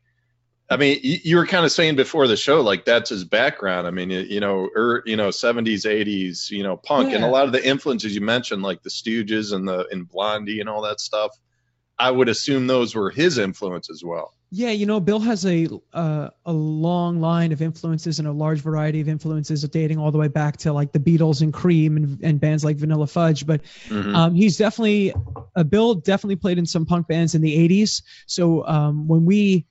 I 0.71 0.77
mean, 0.77 1.01
you, 1.03 1.19
you 1.23 1.37
were 1.37 1.47
kind 1.47 1.65
of 1.65 1.73
saying 1.73 1.97
before 1.97 2.27
the 2.27 2.37
show, 2.37 2.61
like 2.61 2.85
that's 2.85 3.09
his 3.11 3.25
background. 3.25 3.87
I 3.87 3.91
mean, 3.91 4.11
you, 4.11 4.21
you 4.21 4.41
know, 4.41 4.69
er, 4.77 5.03
you 5.07 5.17
know, 5.17 5.31
seventies, 5.31 5.87
eighties, 5.87 6.51
you 6.51 6.63
know, 6.63 6.77
punk, 6.77 7.13
and 7.15 7.25
a 7.25 7.29
lot 7.29 7.47
of 7.47 7.53
the 7.53 7.67
influences 7.67 8.15
you 8.15 8.21
mentioned, 8.21 8.63
like 8.63 8.83
the 8.83 8.91
Stooges 8.91 9.55
and 9.55 9.67
the 9.67 9.87
and 9.91 10.07
Blondie 10.07 10.61
and 10.61 10.69
all 10.69 10.83
that 10.83 11.01
stuff. 11.01 11.31
I 11.99 12.11
would 12.11 12.29
assume 12.29 12.67
those 12.69 12.95
were 12.95 13.11
his 13.11 13.39
influence 13.39 13.91
as 13.91 14.05
well. 14.05 14.35
Yeah, 14.51 14.71
you 14.71 14.87
know, 14.87 15.01
Bill 15.01 15.21
has 15.21 15.45
a 15.45 15.69
uh, 15.93 16.29
a 16.47 16.53
long 16.53 17.21
line 17.21 17.53
of 17.53 17.61
influences 17.61 18.19
and 18.19 18.29
a 18.29 18.33
large 18.33 18.61
variety 18.61 19.01
of 19.01 19.09
influences 19.09 19.63
dating 19.69 19.99
all 19.99 20.11
the 20.11 20.19
way 20.19 20.29
back 20.29 20.59
to 20.59 20.73
like 20.73 20.93
the 20.93 21.01
Beatles 21.01 21.43
and 21.43 21.53
Cream 21.53 21.97
and, 21.97 22.21
and 22.23 22.41
bands 22.41 22.65
like 22.65 22.77
Vanilla 22.77 23.07
Fudge. 23.07 23.47
But 23.47 23.63
Mhm. 23.89 24.15
um, 24.15 24.35
he's 24.35 24.57
definitely 24.57 25.13
uh, 25.57 25.65
Bill 25.65 25.97
definitely 25.97 26.37
played 26.37 26.59
in 26.59 26.67
some 26.67 26.87
punk 26.87 27.09
bands 27.09 27.35
in 27.35 27.43
the 27.43 27.57
'80s. 27.57 28.03
So 28.27 28.67
um, 28.67 29.09
when 29.09 29.27
we 29.27 29.67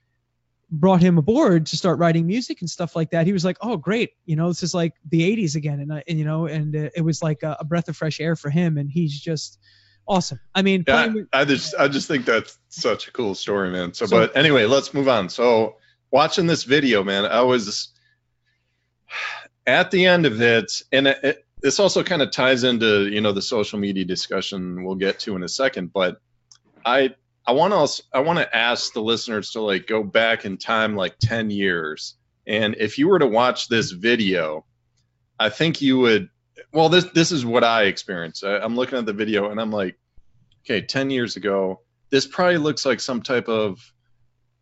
brought 0.69 1.01
him 1.01 1.17
aboard 1.17 1.65
to 1.67 1.77
start 1.77 1.97
writing 1.99 2.27
music 2.27 2.61
and 2.61 2.69
stuff 2.69 2.95
like 2.95 3.11
that, 3.11 3.25
he 3.25 3.33
was 3.33 3.45
like, 3.45 3.57
"Oh, 3.61 3.77
great! 3.77 4.11
You 4.25 4.35
know, 4.35 4.49
this 4.49 4.63
is 4.63 4.73
like 4.73 4.93
the 5.09 5.21
'80s 5.21 5.55
again." 5.55 5.79
And, 5.79 5.93
I 5.93 6.03
and 6.07 6.19
you 6.19 6.25
know, 6.25 6.45
and 6.47 6.75
uh, 6.75 6.89
it 6.95 7.01
was 7.01 7.21
like 7.21 7.43
a, 7.43 7.57
a 7.59 7.65
breath 7.65 7.87
of 7.87 7.95
fresh 7.95 8.19
air 8.19 8.35
for 8.35 8.49
him. 8.49 8.77
And 8.77 8.89
he's 8.89 9.17
just 9.19 9.59
awesome. 10.07 10.39
I 10.53 10.61
mean, 10.61 10.83
Yeah, 10.87 11.07
with- 11.07 11.27
I 11.33 11.45
just 11.45 11.75
I 11.75 11.87
just 11.87 12.07
think 12.07 12.25
that's 12.25 12.57
such 12.69 13.07
a 13.07 13.11
cool 13.11 13.35
story, 13.35 13.69
man. 13.71 13.93
So, 13.93 14.05
So- 14.05 14.17
but 14.19 14.35
anyway, 14.35 14.65
let's 14.65 14.93
move 14.93 15.07
on. 15.07 15.29
So, 15.29 15.77
watching 16.11 16.47
this 16.47 16.63
video, 16.63 17.03
man, 17.03 17.25
I 17.25 17.41
was 17.41 17.89
at 19.65 19.91
the 19.91 20.05
end 20.05 20.25
of 20.25 20.41
it, 20.41 20.71
and 20.91 21.07
it, 21.07 21.17
it, 21.23 21.45
this 21.61 21.79
also 21.79 22.03
kind 22.03 22.21
of 22.21 22.31
ties 22.31 22.63
into 22.63 23.07
you 23.07 23.21
know 23.21 23.31
the 23.31 23.41
social 23.41 23.79
media 23.79 24.05
discussion 24.05 24.83
we'll 24.83 24.95
get 24.95 25.19
to 25.19 25.35
in 25.35 25.43
a 25.43 25.49
second. 25.49 25.91
But 25.93 26.21
I 26.85 27.15
I 27.47 27.53
want 27.53 27.73
to 27.73 28.03
I 28.13 28.19
want 28.19 28.39
to 28.39 28.55
ask 28.55 28.93
the 28.93 29.01
listeners 29.01 29.51
to 29.51 29.61
like 29.61 29.87
go 29.87 30.03
back 30.03 30.45
in 30.45 30.57
time 30.57 30.95
like 30.95 31.17
ten 31.19 31.49
years, 31.49 32.15
and 32.45 32.75
if 32.77 32.97
you 32.97 33.07
were 33.07 33.19
to 33.19 33.27
watch 33.27 33.69
this 33.69 33.91
video, 33.91 34.65
I 35.39 35.49
think 35.49 35.81
you 35.81 35.99
would. 35.99 36.29
Well, 36.73 36.89
this 36.89 37.05
this 37.05 37.31
is 37.31 37.45
what 37.45 37.63
I 37.63 37.83
experienced. 37.83 38.43
I, 38.43 38.57
I'm 38.57 38.75
looking 38.75 38.97
at 38.97 39.05
the 39.05 39.13
video 39.13 39.49
and 39.49 39.61
I'm 39.61 39.71
like 39.71 39.97
okay, 40.67 40.81
10 40.81 41.09
years 41.09 41.37
ago, 41.37 41.81
this 42.09 42.27
probably 42.27 42.57
looks 42.57 42.85
like 42.85 42.99
some 42.99 43.21
type 43.21 43.47
of 43.47 43.79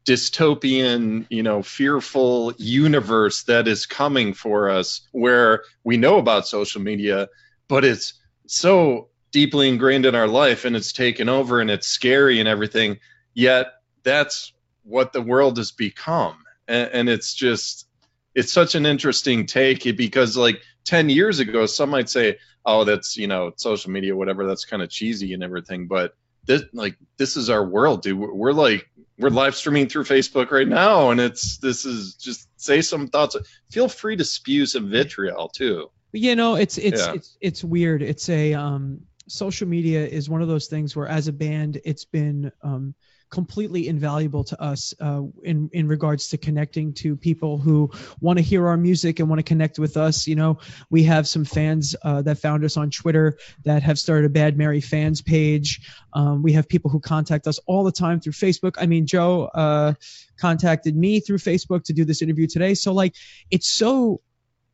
dystopian, 0.05 1.25
you 1.31 1.41
know, 1.41 1.63
fearful 1.63 2.53
universe 2.57 3.43
that 3.43 3.67
is 3.67 3.87
coming 3.87 4.33
for 4.33 4.69
us 4.69 5.01
where 5.13 5.63
we 5.83 5.97
know 5.97 6.19
about 6.19 6.47
social 6.47 6.79
media, 6.79 7.27
but 7.67 7.83
it's 7.83 8.13
so 8.45 9.09
deeply 9.35 9.67
ingrained 9.67 10.05
in 10.05 10.15
our 10.15 10.29
life 10.29 10.63
and 10.63 10.77
it's 10.77 10.93
taken 10.93 11.27
over 11.27 11.59
and 11.59 11.69
it's 11.69 11.87
scary 11.87 12.39
and 12.39 12.47
everything. 12.47 12.97
Yet 13.33 13.67
that's 14.01 14.53
what 14.83 15.11
the 15.11 15.21
world 15.21 15.57
has 15.57 15.73
become. 15.73 16.37
And, 16.69 16.89
and 16.93 17.09
it's 17.09 17.33
just, 17.33 17.85
it's 18.33 18.53
such 18.53 18.75
an 18.75 18.85
interesting 18.85 19.45
take 19.45 19.83
because, 19.97 20.37
like, 20.37 20.61
10 20.85 21.09
years 21.09 21.39
ago, 21.39 21.65
some 21.65 21.89
might 21.89 22.07
say, 22.07 22.37
oh, 22.65 22.85
that's, 22.85 23.17
you 23.17 23.27
know, 23.27 23.51
social 23.57 23.91
media, 23.91 24.15
whatever, 24.15 24.47
that's 24.47 24.63
kind 24.63 24.81
of 24.81 24.89
cheesy 24.89 25.33
and 25.33 25.43
everything. 25.43 25.87
But 25.87 26.15
this, 26.45 26.63
like, 26.71 26.95
this 27.17 27.35
is 27.35 27.49
our 27.49 27.65
world, 27.65 28.03
dude. 28.03 28.17
We're, 28.17 28.33
we're 28.33 28.53
like, 28.53 28.89
we're 29.19 29.31
live 29.31 29.55
streaming 29.57 29.89
through 29.89 30.05
Facebook 30.05 30.49
right 30.49 30.67
now. 30.67 31.09
And 31.09 31.19
it's, 31.19 31.57
this 31.57 31.83
is 31.83 32.15
just 32.15 32.47
say 32.55 32.81
some 32.81 33.09
thoughts. 33.09 33.35
Feel 33.69 33.89
free 33.89 34.15
to 34.15 34.23
spew 34.23 34.65
some 34.65 34.89
vitriol 34.89 35.49
too. 35.49 35.91
You 36.13 36.37
know, 36.37 36.55
it's 36.55 36.77
it's 36.77 37.05
Yeah. 37.05 37.13
it's 37.15 37.37
it's 37.41 37.63
weird. 37.65 38.01
It's 38.01 38.29
a 38.29 38.53
um 38.53 39.01
social 39.27 39.67
media 39.67 40.05
is 40.05 40.29
one 40.29 40.41
of 40.41 40.47
those 40.47 40.67
things 40.67 40.95
where 40.95 41.07
as 41.07 41.27
a 41.27 41.33
band 41.33 41.79
it's 41.83 42.05
been 42.05 42.51
um 42.61 42.93
completely 43.29 43.87
invaluable 43.87 44.43
to 44.43 44.61
us 44.61 44.93
uh, 44.99 45.21
in 45.43 45.69
in 45.73 45.87
regards 45.87 46.29
to 46.29 46.37
connecting 46.37 46.93
to 46.93 47.15
people 47.15 47.57
who 47.57 47.91
want 48.21 48.37
to 48.37 48.43
hear 48.43 48.67
our 48.67 48.77
music 48.77 49.19
and 49.19 49.27
want 49.27 49.39
to 49.39 49.43
connect 49.43 49.79
with 49.79 49.97
us. 49.97 50.27
You 50.27 50.35
know, 50.35 50.59
we 50.89 51.03
have 51.03 51.27
some 51.27 51.43
fans 51.43 51.95
uh, 52.01 52.21
that 52.21 52.37
found 52.37 52.63
us 52.63 52.77
on 52.77 52.91
Twitter 52.91 53.37
that 53.63 53.83
have 53.83 53.99
started 53.99 54.25
a 54.25 54.29
Bad 54.29 54.57
Mary 54.57 54.81
fans 54.81 55.21
page. 55.21 55.81
Um, 56.13 56.43
we 56.43 56.53
have 56.53 56.69
people 56.69 56.91
who 56.91 56.99
contact 56.99 57.47
us 57.47 57.59
all 57.65 57.83
the 57.83 57.91
time 57.91 58.19
through 58.19 58.33
Facebook. 58.33 58.75
I 58.77 58.85
mean, 58.85 59.05
Joe 59.05 59.45
uh, 59.45 59.93
contacted 60.37 60.95
me 60.95 61.19
through 61.19 61.39
Facebook 61.39 61.83
to 61.85 61.93
do 61.93 62.05
this 62.05 62.21
interview 62.21 62.47
today. 62.47 62.73
So 62.73 62.93
like, 62.93 63.15
it's 63.51 63.67
so 63.67 64.21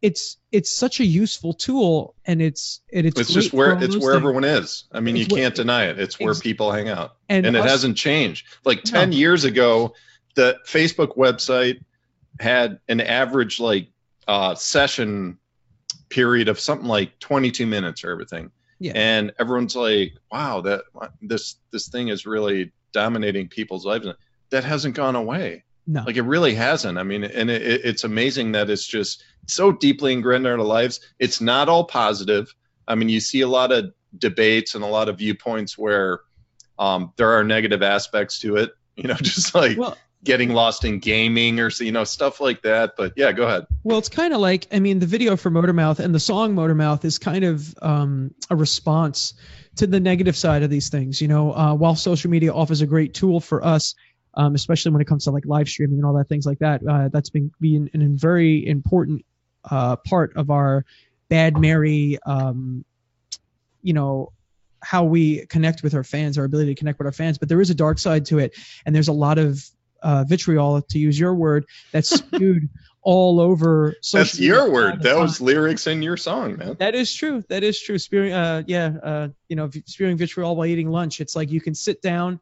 it's 0.01 0.37
it's 0.51 0.71
such 0.75 0.99
a 0.99 1.05
useful 1.05 1.53
tool 1.53 2.15
and 2.25 2.41
it's 2.41 2.81
and 2.91 3.05
it's, 3.05 3.19
It's 3.19 3.33
just 3.33 3.53
where 3.53 3.73
it's 3.73 3.95
where 3.97 4.13
things. 4.13 4.15
everyone 4.15 4.43
is. 4.43 4.85
I 4.91 4.99
mean, 4.99 5.15
you 5.15 5.23
It's 5.23 5.31
where- 5.33 5.43
can't 5.43 5.55
deny 5.55 5.85
it. 5.85 5.99
It's 5.99 6.19
where 6.19 6.33
people 6.35 6.71
hang 6.71 6.89
out. 6.89 7.17
and, 7.29 7.45
and 7.45 7.55
it 7.55 7.63
hasn't 7.63 7.97
changed. 7.97 8.47
Like 8.65 8.83
10 8.83 9.11
years 9.11 9.43
ago, 9.43 9.93
the 10.35 10.57
Facebook 10.67 11.15
website 11.17 11.83
had 12.39 12.79
an 12.87 12.99
average 13.01 13.59
like 13.59 13.89
uh, 14.27 14.55
session 14.55 15.37
period 16.09 16.47
of 16.49 16.59
something 16.59 16.87
like 16.87 17.19
22 17.19 17.65
minutes 17.65 18.03
or 18.03 18.11
everything. 18.11 18.51
Yeah. 18.79 18.93
And 18.95 19.31
everyone's 19.39 19.75
like, 19.75 20.13
"Wow, 20.31 20.61
that 20.61 20.81
this 21.21 21.57
this 21.71 21.89
thing 21.89 22.07
is 22.07 22.25
really 22.25 22.71
dominating 22.93 23.47
people's 23.47 23.85
lives." 23.85 24.07
That 24.49 24.63
hasn't 24.63 24.95
gone 24.95 25.15
away. 25.15 25.63
No 25.87 26.03
Like 26.05 26.15
it 26.17 26.21
really 26.23 26.53
hasn't. 26.55 26.97
I 26.97 27.03
mean, 27.03 27.23
and 27.23 27.49
it, 27.49 27.61
it- 27.61 27.81
it's 27.85 28.03
amazing 28.03 28.51
that 28.53 28.69
it's 28.69 28.85
just 28.85 29.23
so 29.47 29.71
deeply 29.71 30.13
ingrained 30.13 30.45
in 30.45 30.51
our 30.51 30.57
lives. 30.59 30.99
It's 31.19 31.41
not 31.41 31.69
all 31.69 31.85
positive. 31.85 32.53
I 32.87 32.95
mean, 32.95 33.09
you 33.09 33.19
see 33.19 33.41
a 33.41 33.47
lot 33.47 33.71
of 33.71 33.91
debates 34.17 34.75
and 34.75 34.83
a 34.83 34.87
lot 34.87 35.09
of 35.09 35.17
viewpoints 35.17 35.77
where 35.77 36.21
um, 36.77 37.13
there 37.17 37.31
are 37.31 37.43
negative 37.43 37.81
aspects 37.81 38.39
to 38.41 38.57
it. 38.57 38.71
You 38.97 39.07
know, 39.07 39.15
just 39.15 39.55
like 39.55 39.77
well 39.77 39.97
getting 40.23 40.49
lost 40.53 40.83
in 40.85 40.99
gaming 40.99 41.59
or 41.59 41.69
you 41.79 41.91
know 41.91 42.03
stuff 42.03 42.39
like 42.41 42.61
that. 42.63 42.91
But 42.97 43.13
yeah, 43.15 43.31
go 43.31 43.43
ahead. 43.47 43.65
Well, 43.83 43.97
it's 43.97 44.09
kind 44.09 44.33
of 44.33 44.41
like 44.41 44.67
I 44.71 44.79
mean, 44.79 44.99
the 44.99 45.05
video 45.07 45.35
for 45.37 45.49
Motormouth 45.49 45.99
and 45.99 46.13
the 46.13 46.19
song 46.19 46.53
Motormouth 46.55 47.03
is 47.05 47.17
kind 47.17 47.43
of 47.45 47.73
um, 47.81 48.35
a 48.51 48.55
response 48.55 49.33
to 49.77 49.87
the 49.87 49.99
negative 49.99 50.35
side 50.35 50.61
of 50.61 50.69
these 50.69 50.89
things. 50.89 51.21
You 51.21 51.29
know, 51.29 51.53
uh, 51.53 51.73
while 51.73 51.95
social 51.95 52.29
media 52.29 52.53
offers 52.53 52.81
a 52.81 52.85
great 52.85 53.13
tool 53.15 53.39
for 53.39 53.63
us, 53.65 53.95
um, 54.33 54.55
especially 54.55 54.91
when 54.91 55.01
it 55.01 55.07
comes 55.07 55.25
to 55.25 55.31
like 55.31 55.45
live 55.45 55.67
streaming 55.67 55.97
and 55.97 56.05
all 56.05 56.13
that 56.13 56.29
things 56.29 56.45
like 56.45 56.59
that, 56.59 56.81
uh, 56.87 57.09
that's 57.09 57.29
been 57.29 57.51
being 57.59 57.89
an, 57.93 58.01
an 58.01 58.17
very 58.17 58.65
important 58.65 59.25
uh, 59.69 59.95
part 59.97 60.35
of 60.35 60.49
our 60.49 60.85
Bad 61.29 61.57
Mary, 61.57 62.17
um, 62.25 62.83
you 63.81 63.93
know, 63.93 64.31
how 64.83 65.03
we 65.03 65.45
connect 65.45 65.83
with 65.83 65.93
our 65.93 66.03
fans, 66.03 66.37
our 66.37 66.43
ability 66.43 66.73
to 66.73 66.79
connect 66.79 66.97
with 66.97 67.05
our 67.05 67.11
fans. 67.11 67.37
But 67.37 67.49
there 67.49 67.61
is 67.61 67.69
a 67.69 67.75
dark 67.75 67.99
side 67.99 68.25
to 68.27 68.39
it, 68.39 68.57
and 68.85 68.95
there's 68.95 69.07
a 69.07 69.13
lot 69.13 69.37
of 69.37 69.63
uh, 70.01 70.23
vitriol, 70.27 70.81
to 70.81 70.99
use 70.99 71.19
your 71.19 71.33
word, 71.33 71.65
that's 71.91 72.09
spewed 72.15 72.69
all 73.03 73.39
over 73.39 73.95
social 74.01 74.23
That's 74.23 74.39
your 74.39 74.71
word. 74.71 75.03
That 75.03 75.17
was 75.17 75.41
lyrics 75.41 75.87
in 75.87 76.01
your 76.01 76.17
song, 76.17 76.57
man. 76.57 76.75
That 76.79 76.95
is 76.95 77.13
true. 77.13 77.43
That 77.49 77.63
is 77.63 77.81
true. 77.81 77.97
Spewing, 77.97 78.33
uh, 78.33 78.63
yeah, 78.67 78.93
uh, 79.01 79.27
you 79.47 79.55
know, 79.55 79.69
spewing 79.85 80.17
vitriol 80.17 80.55
while 80.55 80.67
eating 80.67 80.89
lunch. 80.89 81.19
It's 81.21 81.35
like 81.35 81.51
you 81.51 81.61
can 81.61 81.75
sit 81.75 82.01
down 82.01 82.39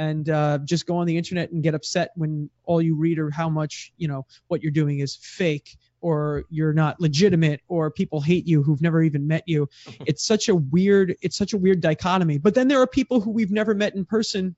and 0.00 0.30
uh, 0.30 0.58
just 0.64 0.86
go 0.86 0.96
on 0.96 1.06
the 1.06 1.18
internet 1.18 1.52
and 1.52 1.62
get 1.62 1.74
upset 1.74 2.10
when 2.14 2.48
all 2.64 2.80
you 2.80 2.96
read 2.96 3.18
are 3.18 3.30
how 3.30 3.50
much 3.50 3.92
you 3.98 4.08
know 4.08 4.24
what 4.48 4.62
you're 4.62 4.72
doing 4.72 5.00
is 5.00 5.14
fake 5.16 5.76
or 6.00 6.44
you're 6.48 6.72
not 6.72 6.98
legitimate 6.98 7.60
or 7.68 7.90
people 7.90 8.22
hate 8.22 8.46
you 8.46 8.62
who've 8.62 8.80
never 8.80 9.02
even 9.02 9.28
met 9.28 9.44
you. 9.46 9.68
It's 10.06 10.24
such 10.24 10.48
a 10.48 10.54
weird 10.54 11.16
it's 11.20 11.36
such 11.36 11.52
a 11.52 11.58
weird 11.58 11.82
dichotomy. 11.82 12.38
But 12.38 12.54
then 12.54 12.66
there 12.68 12.80
are 12.80 12.86
people 12.86 13.20
who 13.20 13.30
we've 13.30 13.50
never 13.50 13.74
met 13.74 13.94
in 13.94 14.06
person 14.06 14.56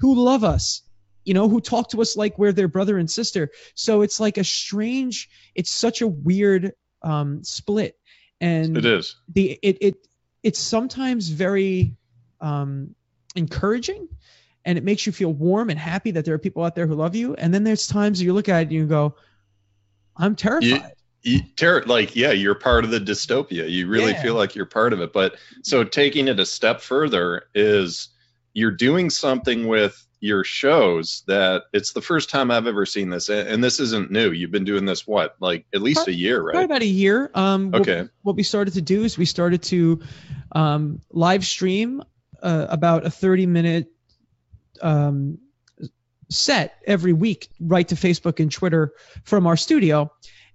who 0.00 0.20
love 0.20 0.42
us 0.42 0.82
you 1.24 1.34
know 1.34 1.48
who 1.48 1.60
talk 1.60 1.90
to 1.90 2.00
us 2.00 2.16
like 2.16 2.36
we're 2.36 2.50
their 2.52 2.66
brother 2.66 2.98
and 2.98 3.08
sister. 3.08 3.50
So 3.76 4.02
it's 4.02 4.18
like 4.18 4.38
a 4.38 4.44
strange 4.44 5.28
it's 5.54 5.70
such 5.70 6.02
a 6.02 6.08
weird 6.08 6.72
um 7.02 7.44
split. 7.44 7.96
And 8.40 8.76
It 8.76 8.84
is. 8.84 9.14
the 9.32 9.56
it 9.62 9.78
it 9.80 9.94
it's 10.42 10.58
sometimes 10.58 11.28
very 11.28 11.94
um 12.40 12.96
encouraging 13.36 14.08
and 14.70 14.78
it 14.78 14.84
makes 14.84 15.04
you 15.04 15.10
feel 15.12 15.32
warm 15.32 15.68
and 15.68 15.78
happy 15.80 16.12
that 16.12 16.24
there 16.24 16.32
are 16.32 16.38
people 16.38 16.62
out 16.62 16.76
there 16.76 16.86
who 16.86 16.94
love 16.94 17.16
you. 17.16 17.34
And 17.34 17.52
then 17.52 17.64
there's 17.64 17.88
times 17.88 18.22
you 18.22 18.32
look 18.32 18.48
at 18.48 18.58
it 18.58 18.62
and 18.62 18.72
you 18.72 18.86
go 18.86 19.16
i'm 20.16 20.36
terrified. 20.36 20.92
You, 21.22 21.40
ter- 21.56 21.82
like 21.86 22.14
yeah 22.14 22.30
you're 22.30 22.54
part 22.54 22.84
of 22.84 22.90
the 22.92 23.00
dystopia. 23.00 23.68
You 23.68 23.88
really 23.88 24.12
Yeah. 24.12 24.22
feel 24.22 24.34
like 24.36 24.54
you're 24.54 24.64
part 24.66 24.92
of 24.92 25.00
it. 25.00 25.12
But 25.12 25.34
so 25.64 25.82
taking 25.82 26.28
it 26.28 26.38
a 26.38 26.46
step 26.46 26.80
further 26.80 27.42
is 27.52 28.10
you're 28.54 28.70
doing 28.70 29.10
something 29.10 29.66
with 29.66 30.06
your 30.20 30.44
shows 30.44 31.22
that 31.26 31.62
it's 31.72 31.92
the 31.94 32.00
first 32.02 32.30
time 32.30 32.50
i've 32.50 32.66
ever 32.68 32.86
seen 32.86 33.10
this. 33.10 33.28
And 33.28 33.64
this 33.64 33.80
isn't 33.80 34.10
new. 34.12 34.30
You've 34.30 34.50
been 34.52 34.64
doing 34.64 34.84
this 34.84 35.04
what 35.06 35.34
like 35.40 35.66
at 35.74 35.82
least 35.82 36.06
a 36.06 36.14
year 36.14 36.42
Probably 36.42 36.58
right 36.58 36.64
about 36.64 36.82
a 36.82 36.86
year. 36.86 37.30
Um 37.34 37.70
what- 37.72 37.82
Okay. 37.82 38.08
what, 38.22 38.36
we 38.36 38.44
started 38.44 38.74
to 38.74 38.82
do 38.82 39.02
is 39.02 39.18
we 39.18 39.24
started 39.26 39.62
to 39.64 40.00
um 40.52 41.00
live 41.10 41.44
stream 41.44 42.02
uh, 42.42 42.66
about 42.70 43.04
a 43.04 43.10
30 43.10 43.44
minute 43.46 43.92
um 44.82 45.38
set 46.30 46.76
every 46.86 47.12
week 47.12 47.48
right 47.60 47.88
to 47.88 47.94
facebook 47.94 48.38
and 48.40 48.52
twitter 48.52 48.92
from 49.24 49.46
our 49.46 49.56
studio 49.56 50.10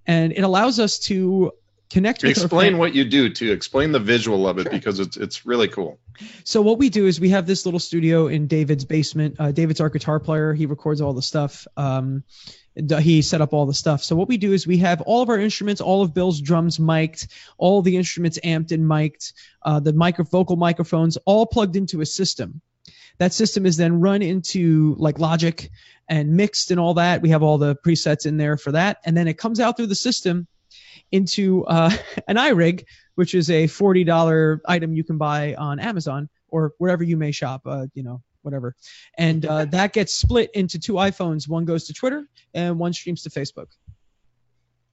and 0.08 0.32
it 0.32 0.42
allows 0.42 0.80
us 0.80 1.00
to 1.00 1.52
connect 1.92 2.24
with 2.24 2.32
explain 2.32 2.78
what 2.78 2.96
you 2.96 3.04
do 3.06 3.30
to 3.30 3.52
explain 3.52 3.92
the 3.92 4.00
visual 4.00 4.48
of 4.48 4.58
it 4.58 4.64
Sure. 4.64 4.72
because 4.72 5.00
it's 5.00 5.18
it's 5.18 5.46
really 5.46 5.68
cool 5.68 6.00
So 6.46 6.62
what 6.62 6.78
we 6.80 6.90
do 6.90 7.08
is 7.08 7.20
we 7.20 7.30
have 7.30 7.46
this 7.46 7.66
little 7.66 7.80
studio 7.80 8.28
in 8.28 8.48
David's 8.48 8.86
basement. 8.86 9.36
Uh, 9.38 9.52
David's 9.52 9.82
our 9.82 9.90
guitar 9.90 10.18
player. 10.18 10.54
He 10.54 10.66
records 10.66 11.02
all 11.02 11.12
the 11.12 11.22
stuff. 11.22 11.68
Um, 11.76 12.24
he 13.02 13.22
set 13.22 13.42
up 13.42 13.52
all 13.54 13.66
the 13.66 13.74
stuff. 13.74 14.02
So 14.02 14.16
what 14.16 14.30
we 14.30 14.38
do 14.38 14.54
is 14.54 14.66
we 14.66 14.78
have 14.78 15.02
all 15.02 15.22
of 15.22 15.28
our 15.30 15.38
instruments, 15.38 15.82
all 15.82 16.02
of 16.04 16.14
Bill's 16.14 16.40
drums 16.40 16.80
mic'd, 16.80 17.28
all 17.58 17.82
the 17.82 17.98
instruments 17.98 18.40
amped 18.46 18.72
and 18.72 18.88
mic'd, 18.88 19.34
uh, 19.62 19.82
the 19.82 19.92
micro 19.92 20.24
vocal 20.24 20.56
microphones 20.56 21.18
all 21.26 21.46
plugged 21.46 21.76
into 21.76 22.00
a 22.00 22.06
system. 22.06 22.62
That 23.18 23.34
system 23.34 23.66
is 23.66 23.78
then 23.78 24.00
run 24.00 24.22
into 24.22 24.96
like 24.98 25.20
Logic 25.20 25.70
and 26.08 26.36
mixed 26.36 26.72
and 26.72 26.80
all 26.80 26.96
that. 26.96 27.22
We 27.22 27.30
have 27.30 27.44
all 27.44 27.58
the 27.58 27.76
presets 27.76 28.26
in 28.26 28.38
there 28.38 28.58
for 28.58 28.72
that, 28.74 28.98
and 29.06 29.16
then 29.16 29.28
it 29.28 29.38
comes 29.38 29.60
out 29.60 29.78
through 29.78 29.88
the 29.88 29.96
system 29.96 30.48
into 31.12 31.66
uh, 31.66 31.92
an 32.28 32.38
iRig, 32.38 32.86
which 33.16 33.34
is 33.34 33.50
a 33.50 33.66
$40 33.66 34.60
item 34.66 34.94
you 34.94 35.04
can 35.04 35.18
buy 35.18 35.56
on 35.56 35.80
Amazon 35.80 36.30
or 36.50 36.74
wherever 36.78 37.04
you 37.04 37.18
may 37.18 37.32
shop, 37.32 37.62
uh, 37.66 37.88
you 37.94 38.04
know, 38.04 38.22
whatever. 38.42 38.76
And 39.18 39.46
uh, 39.46 39.66
that 39.66 39.94
gets 39.94 40.14
split 40.14 40.52
into 40.54 40.80
two 40.80 40.94
iPhones. 40.94 41.48
One 41.48 41.66
goes 41.66 41.86
to 41.86 41.94
Twitter 41.94 42.28
and 42.54 42.78
one 42.80 42.94
streams 42.94 43.24
to 43.24 43.30
Facebook. 43.30 43.68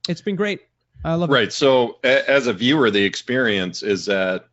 It's 0.08 0.20
been 0.20 0.36
great. 0.36 0.60
I 1.04 1.14
love 1.14 1.30
it. 1.30 1.32
Right. 1.32 1.52
So 1.52 1.98
a- 2.04 2.28
as 2.28 2.46
a 2.46 2.52
viewer, 2.52 2.90
the 2.90 3.04
experience 3.04 3.82
is 3.82 4.06
that 4.06 4.46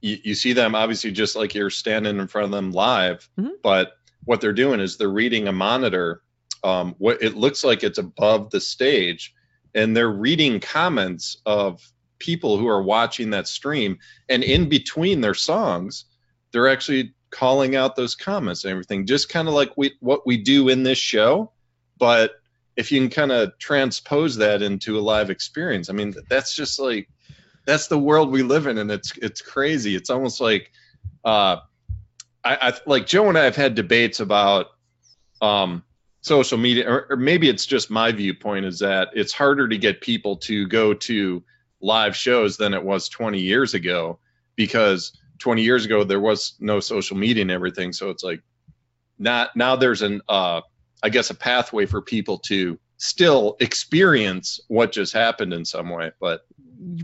you, 0.00 0.18
you 0.24 0.34
see 0.34 0.52
them 0.52 0.74
obviously 0.74 1.10
just 1.10 1.36
like 1.36 1.54
you're 1.54 1.70
standing 1.70 2.18
in 2.18 2.28
front 2.28 2.46
of 2.46 2.50
them 2.50 2.70
live, 2.72 3.28
Mhm. 3.38 3.50
but 3.62 3.92
what 4.24 4.40
they're 4.40 4.52
doing 4.52 4.80
is 4.80 4.96
they're 4.96 5.08
reading 5.08 5.48
a 5.48 5.52
monitor. 5.52 6.22
Um, 6.64 6.94
what 6.98 7.22
it 7.22 7.36
looks 7.36 7.62
like 7.64 7.82
it's 7.84 7.98
above 7.98 8.50
the 8.50 8.60
stage, 8.60 9.32
and 9.74 9.96
they're 9.96 10.10
reading 10.10 10.60
comments 10.60 11.36
of 11.46 11.80
people 12.18 12.58
who 12.58 12.66
are 12.68 12.82
watching 12.82 13.30
that 13.30 13.46
stream. 13.46 13.98
And 14.28 14.42
in 14.42 14.68
between 14.68 15.20
their 15.20 15.34
songs, 15.34 16.06
they're 16.52 16.66
actually 16.68 17.14
calling 17.30 17.76
out 17.76 17.94
those 17.94 18.14
comments 18.16 18.64
and 18.64 18.72
everything, 18.72 19.06
just 19.06 19.28
kind 19.28 19.46
of 19.48 19.54
like 19.54 19.70
we 19.76 19.92
what 20.00 20.26
we 20.26 20.36
do 20.36 20.68
in 20.68 20.82
this 20.82 20.98
show, 20.98 21.52
but 21.98 22.32
if 22.76 22.90
you 22.92 23.00
can 23.00 23.10
kind 23.10 23.32
of 23.32 23.56
transpose 23.58 24.36
that 24.36 24.62
into 24.62 24.98
a 24.98 25.00
live 25.00 25.30
experience, 25.30 25.90
I 25.90 25.92
mean, 25.92 26.14
that's 26.28 26.54
just 26.54 26.78
like 26.78 27.08
that's 27.68 27.86
the 27.86 27.98
world 27.98 28.30
we 28.30 28.42
live 28.42 28.66
in, 28.66 28.78
and 28.78 28.90
it's 28.90 29.14
it's 29.18 29.42
crazy. 29.42 29.94
It's 29.94 30.08
almost 30.08 30.40
like, 30.40 30.72
uh, 31.22 31.58
I, 32.42 32.56
I 32.68 32.72
like 32.86 33.06
Joe 33.06 33.28
and 33.28 33.36
I 33.36 33.44
have 33.44 33.56
had 33.56 33.74
debates 33.74 34.20
about 34.20 34.68
um, 35.42 35.84
social 36.22 36.56
media, 36.56 36.90
or, 36.90 37.06
or 37.10 37.16
maybe 37.16 37.46
it's 37.46 37.66
just 37.66 37.90
my 37.90 38.10
viewpoint 38.10 38.64
is 38.64 38.78
that 38.78 39.10
it's 39.12 39.34
harder 39.34 39.68
to 39.68 39.76
get 39.76 40.00
people 40.00 40.38
to 40.38 40.66
go 40.66 40.94
to 40.94 41.44
live 41.82 42.16
shows 42.16 42.56
than 42.56 42.72
it 42.72 42.82
was 42.82 43.10
20 43.10 43.38
years 43.38 43.74
ago 43.74 44.18
because 44.56 45.12
20 45.38 45.62
years 45.62 45.84
ago 45.84 46.04
there 46.04 46.20
was 46.20 46.54
no 46.58 46.80
social 46.80 47.18
media 47.18 47.42
and 47.42 47.50
everything, 47.50 47.92
so 47.92 48.08
it's 48.08 48.24
like 48.24 48.40
not 49.18 49.54
now 49.56 49.76
there's 49.76 50.00
an 50.00 50.22
uh, 50.26 50.62
I 51.02 51.10
guess 51.10 51.28
a 51.28 51.34
pathway 51.34 51.84
for 51.84 52.00
people 52.00 52.38
to 52.46 52.78
still 52.96 53.58
experience 53.60 54.58
what 54.68 54.90
just 54.90 55.12
happened 55.12 55.52
in 55.52 55.66
some 55.66 55.90
way. 55.90 56.12
But 56.18 56.47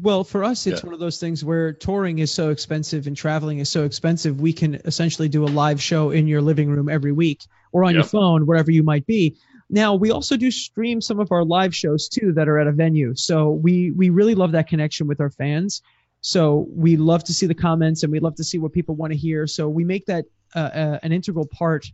Well, 0.02 0.24
for 0.24 0.44
us, 0.44 0.66
it's 0.66 0.80
Yeah. 0.83 0.87
one 0.87 0.94
of 0.94 1.00
those 1.00 1.18
things 1.18 1.44
where 1.44 1.72
touring 1.72 2.18
is 2.18 2.30
so 2.30 2.50
expensive 2.50 3.07
and 3.07 3.16
traveling 3.16 3.59
is 3.59 3.68
so 3.68 3.85
expensive. 3.85 4.40
We 4.40 4.52
can 4.52 4.76
essentially 4.85 5.28
do 5.28 5.44
a 5.44 5.46
live 5.48 5.80
show 5.83 6.11
in 6.11 6.26
your 6.26 6.40
living 6.42 6.70
room 6.70 6.88
every 6.88 7.12
week 7.12 7.44
or 7.72 7.85
on 7.85 7.94
your 7.94 8.04
phone, 8.04 8.46
wherever 8.46 8.70
you 8.70 8.83
might 8.83 9.07
be. 9.07 9.37
Now, 9.70 9.94
we 9.94 10.11
also 10.11 10.37
do 10.37 10.50
stream 10.50 11.00
some 11.00 11.20
of 11.20 11.33
our 11.33 11.44
live 11.44 11.74
shows 11.74 12.09
too 12.09 12.33
that 12.35 12.48
are 12.48 12.59
at 12.59 12.66
a 12.66 12.72
venue. 12.72 13.14
So 13.14 13.50
we 13.50 13.90
we 13.90 14.11
really 14.11 14.35
love 14.35 14.52
that 14.52 14.68
connection 14.68 15.07
with 15.07 15.20
our 15.20 15.30
fans. 15.30 15.83
So 16.20 16.66
we 16.70 16.96
love 16.96 17.24
to 17.24 17.35
see 17.35 17.46
the 17.46 17.54
comments 17.54 18.02
and 18.02 18.12
we 18.12 18.20
love 18.20 18.37
to 18.37 18.44
see 18.44 18.59
what 18.59 18.72
people 18.72 18.94
want 18.94 19.12
to 19.12 19.18
hear. 19.18 19.46
So 19.46 19.68
we 19.68 19.85
make 19.85 20.07
that 20.07 20.24
uh, 20.54 20.59
uh, 20.59 20.98
an 21.02 21.12
integral 21.12 21.46
part 21.46 21.87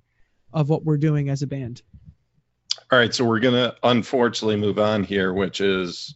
of 0.53 0.69
what 0.69 0.85
we're 0.85 0.99
doing 0.99 1.29
as 1.29 1.43
a 1.43 1.47
band. 1.47 1.83
all 2.93 2.99
right, 2.99 3.15
so 3.15 3.25
we're 3.25 3.41
gonna 3.41 3.75
unfortunately 3.83 4.57
move 4.57 4.79
on 4.79 5.03
here, 5.05 5.33
which 5.33 5.61
is 5.61 6.15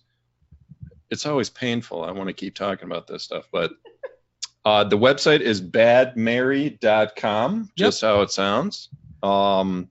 it's 1.11 1.27
always 1.27 1.51
painful. 1.51 2.05
I 2.05 2.11
want 2.11 2.29
to 2.29 2.33
keep 2.33 2.55
talking 2.55 2.87
about 2.87 3.07
this 3.07 3.23
stuff, 3.23 3.49
but 3.53 3.73
uh, 4.65 4.85
the 4.85 4.99
website 4.99 5.41
is 5.41 5.61
badmary.com, 5.63 7.71
just 7.77 8.01
how 8.01 8.23
it 8.23 8.31
sounds. 8.31 8.89
Um, 9.23 9.89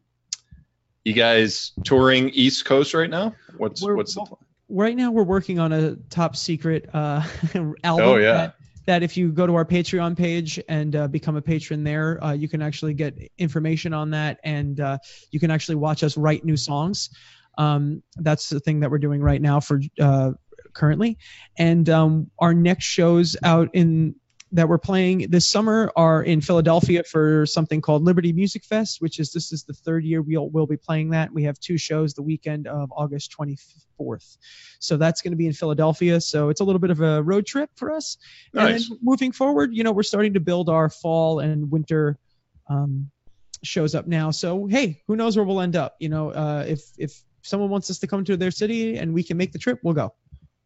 you 1.04 1.14
guys 1.14 1.72
touring 1.84 2.30
East 2.30 2.66
Coast 2.66 2.94
right 2.94 3.10
now? 3.10 3.36
What's 3.58 3.82
We're- 3.82 3.96
what's 3.96 4.16
the 4.16 4.26
right 4.70 4.96
now 4.96 5.12
we're 5.12 5.24
working 5.24 5.60
on 5.60 5.72
a 5.74 5.96
top 6.10 6.36
secret 6.36 6.90
uh, 6.94 7.22
album 7.84 8.08
Oh, 8.08 8.16
yeah. 8.16 8.34
that, 8.34 8.56
that 8.86 9.04
if 9.04 9.18
you 9.18 9.32
go 9.32 9.46
to 9.46 9.56
our 9.56 9.66
patreon 9.66 10.18
page 10.18 10.60
and 10.70 10.96
uh, 10.96 11.08
become 11.10 11.36
a 11.36 11.42
patron 11.42 11.84
there 11.84 12.24
uh, 12.24 12.32
you 12.32 12.48
can 12.48 12.62
actually 12.62 12.94
get 12.94 13.16
information 13.38 13.94
on 13.94 14.10
that 14.12 14.40
and 14.44 14.80
uh, 14.80 14.98
you 15.32 15.40
can 15.40 15.52
actually 15.52 15.76
watch 15.76 16.02
us 16.02 16.18
write 16.18 16.46
new 16.46 16.56
songs 16.58 17.10
um, 17.58 18.02
that's 18.16 18.50
the 18.50 18.60
thing 18.60 18.80
that 18.80 18.90
we're 18.90 18.98
doing 19.00 19.22
right 19.22 19.42
now 19.42 19.60
for 19.60 19.82
uh, 20.00 20.32
currently 20.74 21.18
and 21.58 21.90
um, 21.90 22.30
our 22.40 22.54
next 22.54 22.86
shows 22.86 23.36
out 23.44 23.70
in 23.74 24.16
that 24.54 24.70
we're 24.70 24.78
playing 24.78 25.26
this 25.30 25.48
summer 25.48 25.92
are 25.96 26.22
in 26.22 26.40
Philadelphia 26.40 27.04
for 27.04 27.46
something 27.48 27.82
called 27.82 28.04
Liberty 28.04 28.32
Music 28.32 28.64
Fest, 28.64 29.02
which 29.02 29.20
is 29.20 29.32
this 29.32 29.52
is 29.52 29.64
the 29.64 29.74
third 29.74 30.06
year 30.06 30.22
we'll 30.22 30.48
we'll 30.48 30.68
be 30.68 30.78
playing 30.78 31.10
that. 31.10 31.34
We 31.34 31.44
have 31.44 31.60
two 31.60 31.78
shows 31.78 32.14
the 32.14 32.22
weekend 32.22 32.68
of 32.68 32.94
August 32.96 33.36
24th, 33.38 34.38
so 34.80 34.96
that's 34.98 35.24
going 35.24 35.32
to 35.32 35.38
be 35.38 35.48
in 35.48 35.54
Philadelphia. 35.54 36.22
So 36.22 36.50
it's 36.50 36.62
a 36.62 36.64
little 36.64 36.80
bit 36.80 36.92
of 36.92 37.02
a 37.02 37.24
road 37.24 37.48
trip 37.48 37.72
for 37.76 37.92
us. 37.92 38.18
And 38.54 38.64
Nice. 38.64 38.90
then 38.90 39.00
moving 39.02 39.32
forward, 39.32 39.72
you 39.74 39.84
know, 39.84 39.92
we're 39.92 40.04
starting 40.04 40.36
to 40.36 40.40
build 40.40 40.70
our 40.70 40.88
fall 40.90 41.40
and 41.40 41.72
winter 41.72 42.20
um, 42.70 43.10
shows 43.64 43.96
up 43.96 44.06
now. 44.06 44.30
So 44.30 44.68
hey, 44.68 45.02
who 45.08 45.16
knows 45.16 45.36
where 45.36 45.46
we'll 45.46 45.62
end 45.62 45.76
up? 45.76 45.96
You 46.00 46.10
know, 46.10 46.30
uh, 46.30 46.64
if 46.68 46.82
if 47.00 47.24
someone 47.42 47.72
wants 47.72 47.90
us 47.90 47.98
to 48.00 48.08
come 48.08 48.24
to 48.26 48.38
their 48.38 48.52
city 48.52 48.98
and 48.98 49.16
we 49.16 49.24
can 49.24 49.36
make 49.36 49.52
the 49.52 49.60
trip, 49.60 49.80
we'll 49.82 49.96
go. 49.96 50.14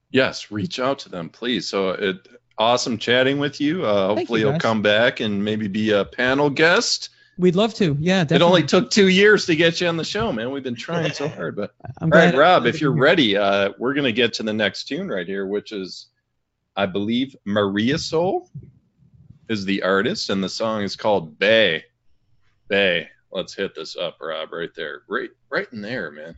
Yes, 0.10 0.52
reach 0.52 0.80
out 0.80 1.00
to 1.00 1.10
them, 1.10 1.30
please. 1.30 1.68
So 1.68 1.90
it 1.90 2.28
awesome 2.58 2.98
chatting 2.98 3.40
with 3.40 3.62
you. 3.62 3.86
Uh, 3.86 4.16
hopefully 4.16 4.42
you, 4.42 4.48
will 4.48 4.60
come 4.60 4.82
back 4.82 5.20
and 5.20 5.44
maybe 5.44 5.68
be 5.68 5.92
a 5.92 6.06
panel 6.06 6.50
guest. 6.50 7.10
We'd 7.38 7.56
love 7.56 7.74
to. 7.76 7.96
Yeah, 8.00 8.24
definitely. 8.24 8.36
It 8.36 8.42
only 8.42 8.64
took 8.64 8.90
two 8.90 9.10
years 9.10 9.46
to 9.46 9.56
get 9.56 9.80
you 9.80 9.88
on 9.88 9.98
the 9.98 10.04
show, 10.04 10.32
man. 10.32 10.52
We've 10.52 10.64
been 10.64 10.76
trying 10.76 11.12
so 11.14 11.28
hard, 11.28 11.56
but 11.56 11.74
I'm 12.02 12.12
all 12.12 12.18
right, 12.18 12.36
Rob, 12.36 12.66
if 12.66 12.82
you're 12.82 12.92
ready, 12.92 13.38
uh, 13.38 13.74
we're 13.78 13.94
gonna 13.94 14.12
get 14.12 14.34
to 14.36 14.44
the 14.44 14.54
next 14.54 14.86
tune 14.86 15.08
right 15.08 15.28
here, 15.28 15.46
which 15.46 15.72
is, 15.72 16.08
I 16.76 16.88
believe, 16.88 17.36
Maria 17.46 18.00
Soul 18.00 18.50
is 19.50 19.66
the 19.66 19.84
artist, 19.84 20.32
and 20.32 20.44
the 20.44 20.50
song 20.50 20.82
is 20.82 20.96
called 20.96 21.38
Bay. 21.38 21.84
Bay. 22.70 23.10
Let's 23.32 23.54
hit 23.54 23.76
this 23.76 23.96
up, 23.96 24.18
Rob, 24.20 24.52
right 24.52 24.74
there, 24.76 25.04
right, 25.08 25.30
right 25.52 25.68
in 25.72 25.82
there, 25.82 26.10
man. 26.10 26.36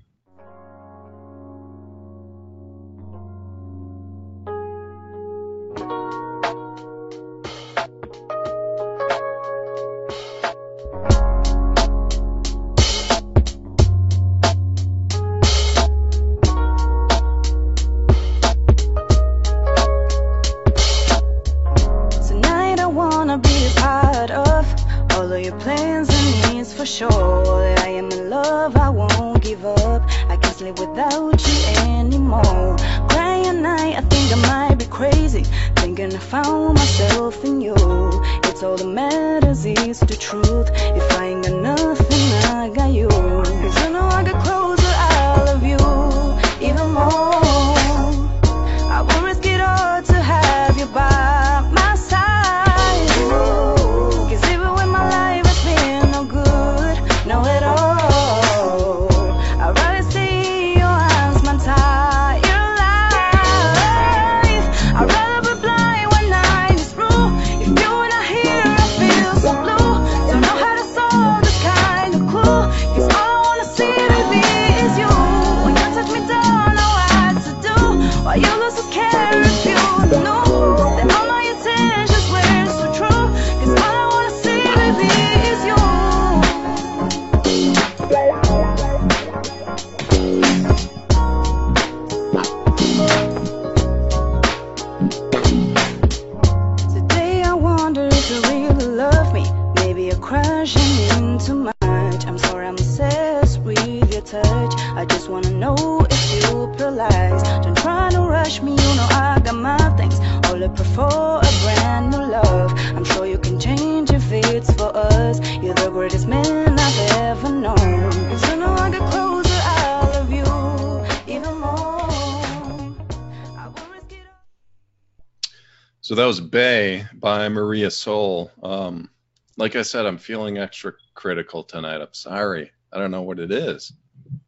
That 126.20 126.26
was 126.26 126.42
Bay 126.42 127.06
by 127.14 127.48
Maria 127.48 127.90
Soul. 127.90 128.52
Um, 128.62 129.10
like 129.56 129.78
I 129.78 129.84
said, 129.84 130.06
I'm 130.06 130.18
feeling 130.18 130.58
extra 130.58 130.92
critical 131.14 131.64
tonight. 131.64 132.02
I'm 132.02 132.14
sorry. 132.14 132.72
I 132.92 133.00
don't 133.00 133.12
know 133.12 133.22
what 133.22 133.40
it 133.40 133.54
is, 133.54 133.94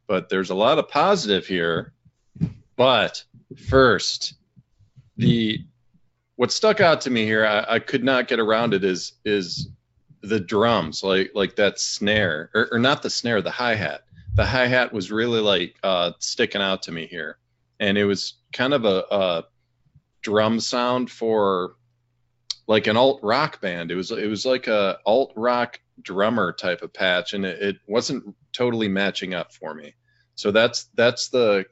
but 0.06 0.28
there's 0.28 0.50
a 0.50 0.54
lot 0.54 0.78
of 0.78 0.90
positive 0.90 1.46
here. 1.46 1.94
But 2.76 3.24
first, 3.68 4.34
the 5.16 5.64
what 6.36 6.52
stuck 6.52 6.82
out 6.82 7.00
to 7.02 7.10
me 7.10 7.24
here, 7.24 7.46
I, 7.46 7.64
I 7.66 7.78
could 7.78 8.04
not 8.04 8.28
get 8.28 8.38
around 8.38 8.74
it 8.74 8.84
is 8.84 9.14
is 9.24 9.70
the 10.20 10.40
drums, 10.40 11.02
like 11.02 11.30
like 11.34 11.56
that 11.56 11.80
snare, 11.80 12.50
or, 12.52 12.68
or 12.72 12.78
not 12.78 13.02
the 13.02 13.08
snare, 13.08 13.40
the 13.40 13.50
hi 13.50 13.76
hat. 13.76 14.02
The 14.34 14.44
hi 14.44 14.66
hat 14.66 14.92
was 14.92 15.10
really 15.10 15.40
like 15.40 15.76
uh, 15.82 16.12
sticking 16.18 16.60
out 16.60 16.82
to 16.82 16.92
me 16.92 17.06
here, 17.06 17.38
and 17.80 17.96
it 17.96 18.04
was 18.04 18.34
kind 18.52 18.74
of 18.74 18.84
a, 18.84 19.04
a 19.10 19.44
drum 20.22 20.60
sound 20.60 21.10
for 21.10 21.74
like 22.66 22.86
an 22.86 22.96
alt 22.96 23.20
rock 23.22 23.60
band. 23.60 23.90
It 23.90 23.96
was 23.96 24.10
it 24.10 24.28
was 24.28 24.46
like 24.46 24.66
a 24.66 24.98
alt 25.04 25.32
rock 25.36 25.80
drummer 26.00 26.52
type 26.52 26.82
of 26.82 26.92
patch, 26.92 27.34
and 27.34 27.44
it, 27.44 27.62
it 27.62 27.76
wasn't 27.86 28.34
totally 28.52 28.88
matching 28.88 29.34
up 29.34 29.52
for 29.52 29.74
me. 29.74 29.94
So 30.34 30.50
that's 30.50 30.84
that's 30.94 31.28
the 31.28 31.66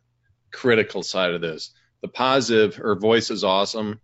critical 0.53 1.03
side 1.03 1.35
of 1.35 1.41
this. 1.41 1.73
The 2.03 2.09
positive, 2.09 2.77
her 2.77 2.97
voice 2.97 3.31
is 3.31 3.45
awesome. 3.45 4.01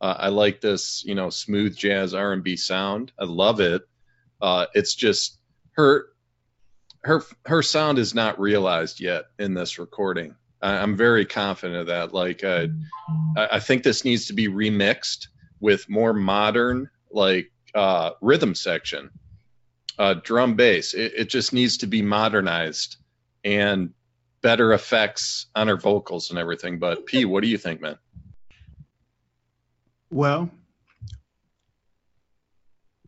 Uh, 0.00 0.14
I 0.18 0.28
like 0.28 0.60
this, 0.60 1.04
you 1.04 1.14
know, 1.14 1.30
smooth 1.30 1.76
jazz 1.76 2.14
R 2.14 2.32
and 2.32 2.44
B 2.44 2.56
sound. 2.56 3.12
I 3.18 3.24
love 3.24 3.60
it. 3.60 3.82
Uh, 4.40 4.66
it's 4.74 4.94
just 4.94 5.38
her 5.72 6.06
her 7.02 7.22
her 7.46 7.62
sound 7.62 7.98
is 7.98 8.14
not 8.14 8.38
realized 8.38 9.00
yet 9.00 9.24
in 9.38 9.54
this 9.54 9.78
recording. 9.78 10.36
I'm 10.60 10.96
very 10.96 11.24
confident 11.24 11.80
of 11.80 11.86
that. 11.86 12.12
Like 12.12 12.42
uh, 12.42 12.66
I, 13.36 13.48
I 13.52 13.60
think 13.60 13.82
this 13.82 14.04
needs 14.04 14.26
to 14.26 14.32
be 14.32 14.48
remixed 14.48 15.28
with 15.60 15.88
more 15.88 16.12
modern 16.12 16.90
like 17.10 17.50
uh, 17.74 18.10
rhythm 18.20 18.54
section, 18.54 19.10
uh, 19.98 20.14
drum 20.22 20.54
bass. 20.54 20.94
It, 20.94 21.12
it 21.16 21.28
just 21.28 21.52
needs 21.52 21.78
to 21.78 21.86
be 21.86 22.02
modernized 22.02 22.96
and 23.44 23.92
better 24.42 24.72
effects 24.72 25.46
on 25.54 25.68
her 25.68 25.76
vocals 25.76 26.30
and 26.30 26.38
everything. 26.38 26.78
But 26.78 27.06
P, 27.06 27.24
what 27.24 27.42
do 27.42 27.48
you 27.48 27.58
think, 27.58 27.80
man? 27.80 27.98
Well, 30.10 30.50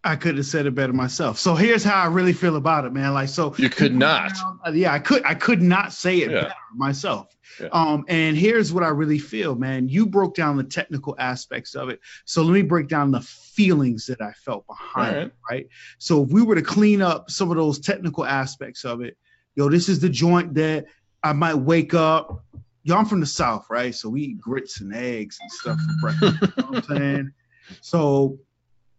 I 0.03 0.17
could 0.17 0.37
have 0.37 0.47
said 0.47 0.65
it 0.67 0.75
better 0.75 0.93
myself. 0.95 1.39
So 1.39 1.55
here's 1.55 1.85
how 1.85 2.01
I 2.03 2.07
really 2.07 2.33
feel 2.33 2.57
about 2.57 2.85
it, 2.87 2.93
man. 2.93 3.13
Like 3.13 3.29
so 3.29 3.55
You 3.59 3.69
could 3.69 3.95
not. 3.95 4.33
Uh, 4.67 4.71
yeah, 4.71 4.93
I 4.95 4.99
could 4.99 5.23
I 5.25 5.35
could 5.35 5.61
not 5.61 5.93
say 5.93 6.19
it 6.19 6.31
Yeah. 6.31 6.43
better 6.43 6.55
myself. 6.75 7.37
Yeah. 7.61 7.69
Um, 7.73 8.05
and 8.09 8.37
here's 8.37 8.73
what 8.73 8.83
I 8.83 8.89
really 8.89 9.19
feel, 9.19 9.55
man. 9.57 9.89
You 9.89 10.07
broke 10.07 10.35
down 10.35 10.57
the 10.57 10.65
technical 10.65 11.15
aspects 11.19 11.75
of 11.75 11.91
it. 11.91 12.01
So 12.25 12.43
let 12.43 12.53
me 12.55 12.63
break 12.63 12.89
down 12.89 13.11
the 13.11 13.21
feelings 13.21 14.07
that 14.07 14.23
I 14.23 14.33
felt 14.33 14.67
behind 14.67 15.17
All 15.17 15.23
it, 15.25 15.33
right? 15.51 15.67
So 15.99 16.23
if 16.25 16.31
we 16.31 16.41
were 16.43 16.55
to 16.55 16.63
clean 16.63 17.03
up 17.03 17.31
some 17.31 17.51
of 17.51 17.57
those 17.59 17.79
technical 17.79 18.25
aspects 18.25 18.85
of 18.85 19.03
it, 19.03 19.19
yo, 19.57 19.69
this 19.69 19.89
is 19.91 20.01
the 20.01 20.09
joint 20.09 20.55
that 20.55 20.87
I 21.23 21.35
might 21.35 21.55
wake 21.55 21.93
up. 21.93 22.45
Yo, 22.85 22.97
I'm 22.97 23.05
from 23.05 23.21
the 23.21 23.27
South, 23.27 23.67
right? 23.69 23.95
So 23.95 24.09
we 24.09 24.23
eat 24.23 24.41
grits 24.41 24.81
and 24.81 24.95
eggs 24.95 25.39
and 25.43 25.51
stuff 25.53 25.79
for 25.79 26.01
breakfast. 26.01 26.41
you 26.57 26.63
know 26.63 26.69
what 26.71 26.91
I'm 26.91 26.97
saying? 26.97 27.33
So 27.83 28.37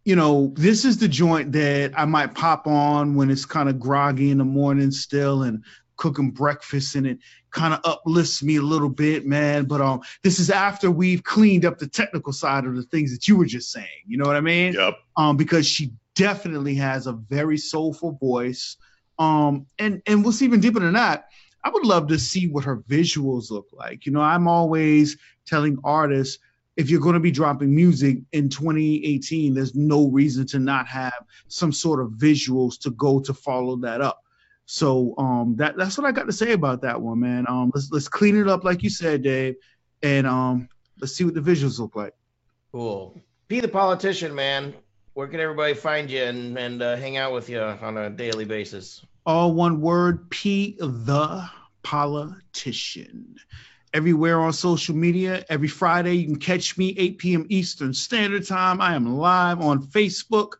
you 0.03 0.15
know, 0.15 0.51
this 0.55 0.83
is 0.85 0.97
the 0.97 1.07
joint 1.07 1.51
that 1.51 1.93
I 1.95 2.05
might 2.05 2.33
pop 2.33 2.67
on 2.67 3.15
when 3.15 3.29
it's 3.29 3.45
kind 3.45 3.69
of 3.69 3.79
groggy 3.79 4.31
in 4.31 4.39
the 4.39 4.43
morning 4.43 4.91
still 4.91 5.43
and 5.43 5.63
cooking 5.95 6.31
breakfast 6.31 6.95
and 6.95 7.05
it 7.05 7.19
kind 7.51 7.73
of 7.73 7.81
uplifts 7.83 8.41
me 8.41 8.55
a 8.55 8.61
little 8.61 8.89
bit, 8.89 9.25
man. 9.25 9.65
But 9.65 9.81
um, 9.81 10.01
this 10.23 10.39
is 10.39 10.49
after 10.49 10.89
we've 10.89 11.23
cleaned 11.23 11.65
up 11.65 11.77
the 11.77 11.87
technical 11.87 12.33
side 12.33 12.65
of 12.65 12.75
the 12.75 12.83
things 12.83 13.11
that 13.11 13.27
you 13.27 13.37
were 13.37 13.45
just 13.45 13.71
saying. 13.71 13.87
You 14.07 14.17
know 14.17 14.25
what 14.25 14.35
I 14.35 14.41
mean? 14.41 14.73
Yep. 14.73 14.95
Um, 15.17 15.37
because 15.37 15.67
she 15.67 15.93
definitely 16.15 16.75
has 16.75 17.05
a 17.05 17.13
very 17.13 17.57
soulful 17.57 18.13
voice. 18.13 18.77
Um, 19.19 19.67
and 19.77 20.01
and 20.07 20.25
what's 20.25 20.41
even 20.41 20.59
deeper 20.59 20.79
than 20.79 20.93
that, 20.93 21.25
I 21.63 21.69
would 21.69 21.85
love 21.85 22.07
to 22.07 22.17
see 22.17 22.47
what 22.47 22.63
her 22.63 22.77
visuals 22.77 23.51
look 23.51 23.67
like. 23.71 24.07
You 24.07 24.11
know, 24.11 24.21
I'm 24.21 24.47
always 24.47 25.17
telling 25.45 25.77
artists 25.83 26.39
if 26.81 26.89
you're 26.89 26.99
going 26.99 27.13
to 27.13 27.19
be 27.19 27.31
dropping 27.31 27.73
music 27.73 28.17
in 28.31 28.49
2018, 28.49 29.53
there's 29.53 29.75
no 29.75 30.07
reason 30.07 30.47
to 30.47 30.59
not 30.59 30.87
have 30.87 31.13
some 31.47 31.71
sort 31.71 32.01
of 32.01 32.13
visuals 32.13 32.79
to 32.79 32.89
go 32.91 33.19
to 33.19 33.33
follow 33.33 33.75
that 33.77 34.01
up. 34.01 34.23
So 34.65 35.13
um, 35.17 35.55
that 35.57 35.77
that's 35.77 35.97
what 35.97 36.07
I 36.07 36.11
got 36.11 36.25
to 36.25 36.33
say 36.33 36.53
about 36.53 36.81
that 36.81 36.99
one, 36.99 37.19
man. 37.19 37.45
Um, 37.47 37.71
let's 37.75 37.89
let's 37.91 38.07
clean 38.07 38.35
it 38.35 38.47
up 38.47 38.63
like 38.63 38.83
you 38.83 38.89
said, 38.89 39.21
Dave, 39.21 39.55
and 40.01 40.25
um, 40.25 40.69
let's 40.99 41.13
see 41.13 41.23
what 41.23 41.35
the 41.35 41.41
visuals 41.41 41.79
look 41.79 41.95
like. 41.95 42.13
Cool. 42.71 43.21
P 43.47 43.59
the 43.59 43.67
politician, 43.67 44.33
man. 44.33 44.73
Where 45.13 45.27
can 45.27 45.39
everybody 45.39 45.73
find 45.73 46.09
you 46.09 46.23
and, 46.23 46.57
and 46.57 46.81
uh, 46.81 46.95
hang 46.95 47.17
out 47.17 47.33
with 47.33 47.49
you 47.49 47.59
on 47.59 47.97
a 47.97 48.09
daily 48.09 48.45
basis? 48.45 49.05
All 49.25 49.53
one 49.53 49.81
word, 49.81 50.29
P 50.29 50.77
the 50.79 51.47
politician. 51.83 53.35
Everywhere 53.93 54.39
on 54.39 54.53
social 54.53 54.95
media, 54.95 55.43
every 55.49 55.67
Friday, 55.67 56.13
you 56.13 56.25
can 56.25 56.39
catch 56.39 56.77
me 56.77 56.95
8 56.97 57.17
p.m. 57.17 57.45
Eastern 57.49 57.93
Standard 57.93 58.47
Time. 58.47 58.79
I 58.79 58.95
am 58.95 59.17
live 59.17 59.59
on 59.59 59.83
Facebook 59.83 60.53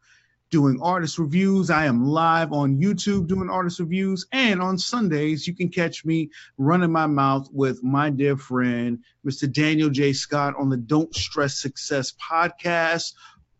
doing 0.50 0.82
artist 0.82 1.18
reviews. 1.18 1.70
I 1.70 1.86
am 1.86 2.04
live 2.04 2.52
on 2.52 2.82
YouTube 2.82 3.28
doing 3.28 3.50
artist 3.50 3.80
reviews. 3.80 4.28
And 4.34 4.62
on 4.62 4.78
Sundays, 4.78 5.48
you 5.48 5.56
can 5.56 5.70
catch 5.70 6.04
me 6.04 6.30
running 6.58 6.92
my 6.92 7.08
mouth 7.08 7.48
with 7.54 7.82
my 7.82 8.10
dear 8.10 8.36
friend, 8.36 9.00
Mr. 9.26 9.52
Daniel 9.52 9.90
J. 9.90 10.12
Scott, 10.12 10.54
on 10.60 10.70
the 10.70 10.76
Don't 10.76 11.16
Stress 11.16 11.58
Success 11.58 12.14
podcast. 12.22 13.14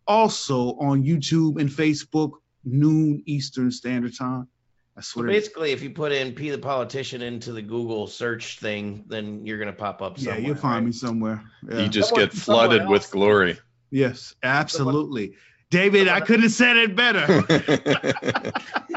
Also 0.06 0.74
on 0.80 1.04
YouTube 1.04 1.62
and 1.62 1.70
Facebook, 1.70 2.32
noon 2.66 3.24
Eastern 3.26 3.72
Standard 3.72 4.18
Time. 4.18 4.50
That's 4.96 5.08
So 5.14 5.22
what 5.22 5.30
it 5.30 5.36
is. 5.36 5.44
basically, 5.44 5.72
if 5.72 5.82
you 5.82 5.90
put 5.92 6.12
in 6.12 6.34
P 6.34 6.50
the 6.50 6.58
politician 6.58 7.22
into 7.22 7.54
the 7.54 7.62
Google 7.62 8.08
search 8.08 8.60
thing, 8.60 9.06
then 9.08 9.46
you're 9.46 9.58
gonna 9.58 9.72
pop 9.74 10.02
up. 10.02 10.16
Yeah, 10.22 10.38
you'll 10.38 10.56
find 10.56 10.76
right? 10.78 10.86
me 10.88 10.92
somewhere. 10.92 11.44
Yeah. 11.70 11.80
You 11.84 11.88
just 11.90 12.10
Someone- 12.10 12.26
get 12.28 12.34
flooded 12.34 12.88
with 12.88 13.10
glory. 13.12 13.58
yes, 13.90 14.36
absolutely. 14.44 15.36
David, 15.70 16.10
I 16.10 16.20
couldn't 16.20 16.42
have 16.44 16.52
said 16.52 16.76
it 16.76 16.96
better. 16.98 17.26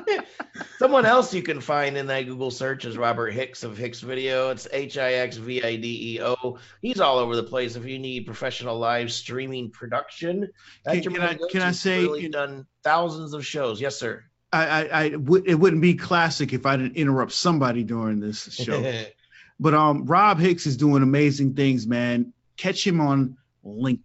Someone 0.79 1.07
else 1.07 1.33
you 1.33 1.43
can 1.43 1.61
find 1.61 1.97
in 1.97 2.07
that 2.07 2.23
Google 2.23 2.51
search 2.51 2.85
is 2.85 2.97
Robert 2.99 3.31
Hicks 3.31 3.63
of 3.63 3.77
Hix 3.79 4.01
Video. 4.01 4.51
It's 4.51 4.67
H 4.73 4.99
I 4.99 5.15
X 5.15 5.37
V 5.37 5.63
I 5.63 5.77
D 5.77 6.17
E 6.17 6.23
O. 6.23 6.59
He's 6.83 6.99
all 7.01 7.19
over 7.19 7.37
the 7.37 7.43
place. 7.45 7.77
If 7.77 7.87
you 7.87 7.99
need 8.01 8.27
professional 8.27 8.77
live 8.79 9.13
streaming 9.13 9.71
production, 9.71 10.49
Can- 10.87 11.01
can 11.03 11.15
I- 11.17 11.19
man 11.19 11.29
to 11.31 11.39
go 11.39 11.49
can. 11.49 11.63
I 11.63 11.69
He's 11.69 11.81
say- 11.81 12.03
really 12.03 12.29
done 12.29 12.67
thousands 12.83 13.35
of 13.35 13.47
shows? 13.47 13.81
Yes, 13.81 13.97
sir. 13.97 14.25
I, 14.55 14.65
I, 14.83 15.05
I 15.05 15.09
would 15.17 15.49
it 15.49 15.55
wouldn't 15.57 15.83
be 15.83 15.95
classic 15.95 16.53
if 16.53 16.65
I 16.67 16.77
didn't 16.77 16.97
interrupt 16.97 17.33
somebody 17.33 17.83
during 17.83 18.21
this 18.21 18.53
show. 18.55 19.05
but 19.61 19.75
um, 19.75 20.07
Rob 20.07 20.39
Hicks 20.39 20.67
is 20.67 20.77
doing 20.77 21.03
amazing 21.03 21.55
things, 21.55 21.87
man. 21.87 22.33
Catch 22.57 22.87
him 22.87 23.01
on 23.01 23.37
LinkedIn. 23.65 24.01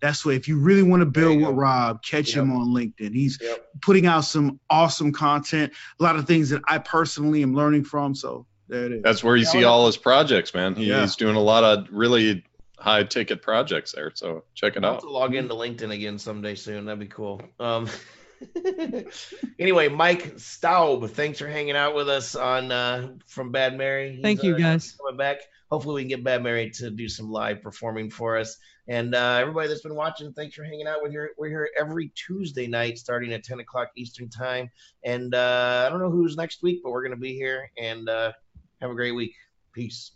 That's 0.00 0.24
where 0.24 0.34
if 0.34 0.48
you 0.48 0.58
really 0.58 0.82
want 0.82 1.00
to 1.00 1.06
build 1.06 1.34
you 1.40 1.46
with 1.46 1.54
go. 1.54 1.60
Rob, 1.60 2.02
catch 2.02 2.34
him 2.36 2.52
on 2.52 2.68
LinkedIn. 2.68 3.14
He's 3.14 3.38
Yep. 3.40 3.66
putting 3.80 4.06
out 4.06 4.22
some 4.22 4.60
awesome 4.68 5.12
content, 5.12 5.72
a 5.98 6.02
lot 6.02 6.16
of 6.16 6.26
things 6.26 6.50
that 6.50 6.60
I 6.68 6.76
personally 6.78 7.42
am 7.42 7.54
learning 7.54 7.84
from. 7.84 8.14
So 8.14 8.44
there 8.68 8.84
it 8.84 8.92
is. 8.92 9.02
That's 9.02 9.24
where 9.24 9.34
you 9.36 9.46
see 9.46 9.64
all 9.64 9.86
his 9.86 9.96
projects, 9.96 10.52
man. 10.52 10.74
He- 10.74 10.86
Yeah. 10.86 11.00
He's 11.00 11.16
doing 11.16 11.36
a 11.36 11.40
lot 11.40 11.64
of 11.64 11.86
really 11.90 12.44
high 12.78 13.04
ticket 13.04 13.40
projects 13.40 13.92
there. 13.92 14.12
So 14.14 14.44
check 14.54 14.76
it 14.76 14.84
I'll 14.84 14.90
have 14.90 14.96
out. 14.96 15.06
to 15.06 15.10
log 15.10 15.34
into 15.34 15.54
LinkedIn 15.54 15.90
again 15.94 16.18
someday 16.18 16.54
soon. 16.54 16.84
That'd 16.84 17.00
be 17.00 17.06
cool. 17.06 17.40
Um, 17.58 17.88
anyway, 19.58 19.88
Mike 19.88 20.38
Staub, 20.38 21.10
thanks 21.10 21.38
for 21.38 21.46
hanging 21.46 21.76
out 21.76 21.94
with 21.94 22.08
us 22.08 22.34
on 22.34 22.72
uh, 22.72 23.12
from 23.26 23.52
Bad 23.52 23.76
Mary. 23.76 24.12
He's, 24.12 24.22
Thank 24.22 24.42
you, 24.42 24.54
uh, 24.54 24.58
guys. 24.58 24.92
coming 24.92 25.16
back. 25.16 25.38
Hopefully, 25.70 25.96
we 25.96 26.02
can 26.02 26.08
get 26.08 26.24
Bad 26.24 26.42
Mary 26.42 26.70
to 26.70 26.90
do 26.90 27.08
some 27.08 27.30
live 27.30 27.62
performing 27.62 28.10
for 28.10 28.38
us. 28.38 28.56
And 28.86 29.14
uh, 29.14 29.38
everybody 29.40 29.68
that's 29.68 29.80
been 29.80 29.94
watching, 29.94 30.32
thanks 30.32 30.54
for 30.54 30.64
hanging 30.64 30.86
out 30.86 31.02
with 31.02 31.10
here. 31.10 31.30
We're 31.38 31.48
here 31.48 31.70
every 31.78 32.12
Tuesday 32.14 32.66
night, 32.66 32.98
starting 32.98 33.32
at 33.32 33.42
10 33.42 33.60
o'clock 33.60 33.88
Eastern 33.96 34.28
time. 34.28 34.70
And 35.04 35.34
uh, 35.34 35.84
I 35.86 35.90
don't 35.90 36.00
know 36.00 36.10
who's 36.10 36.36
next 36.36 36.62
week, 36.62 36.80
but 36.82 36.90
we're 36.90 37.02
going 37.02 37.14
to 37.14 37.20
be 37.20 37.34
here. 37.34 37.70
And 37.78 38.08
uh, 38.08 38.32
have 38.80 38.90
a 38.90 38.94
great 38.94 39.12
week. 39.12 39.34
Peace. 39.72 40.12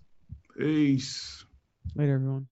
Peace. 0.59 1.45
Later, 1.95 2.15
everyone. 2.15 2.49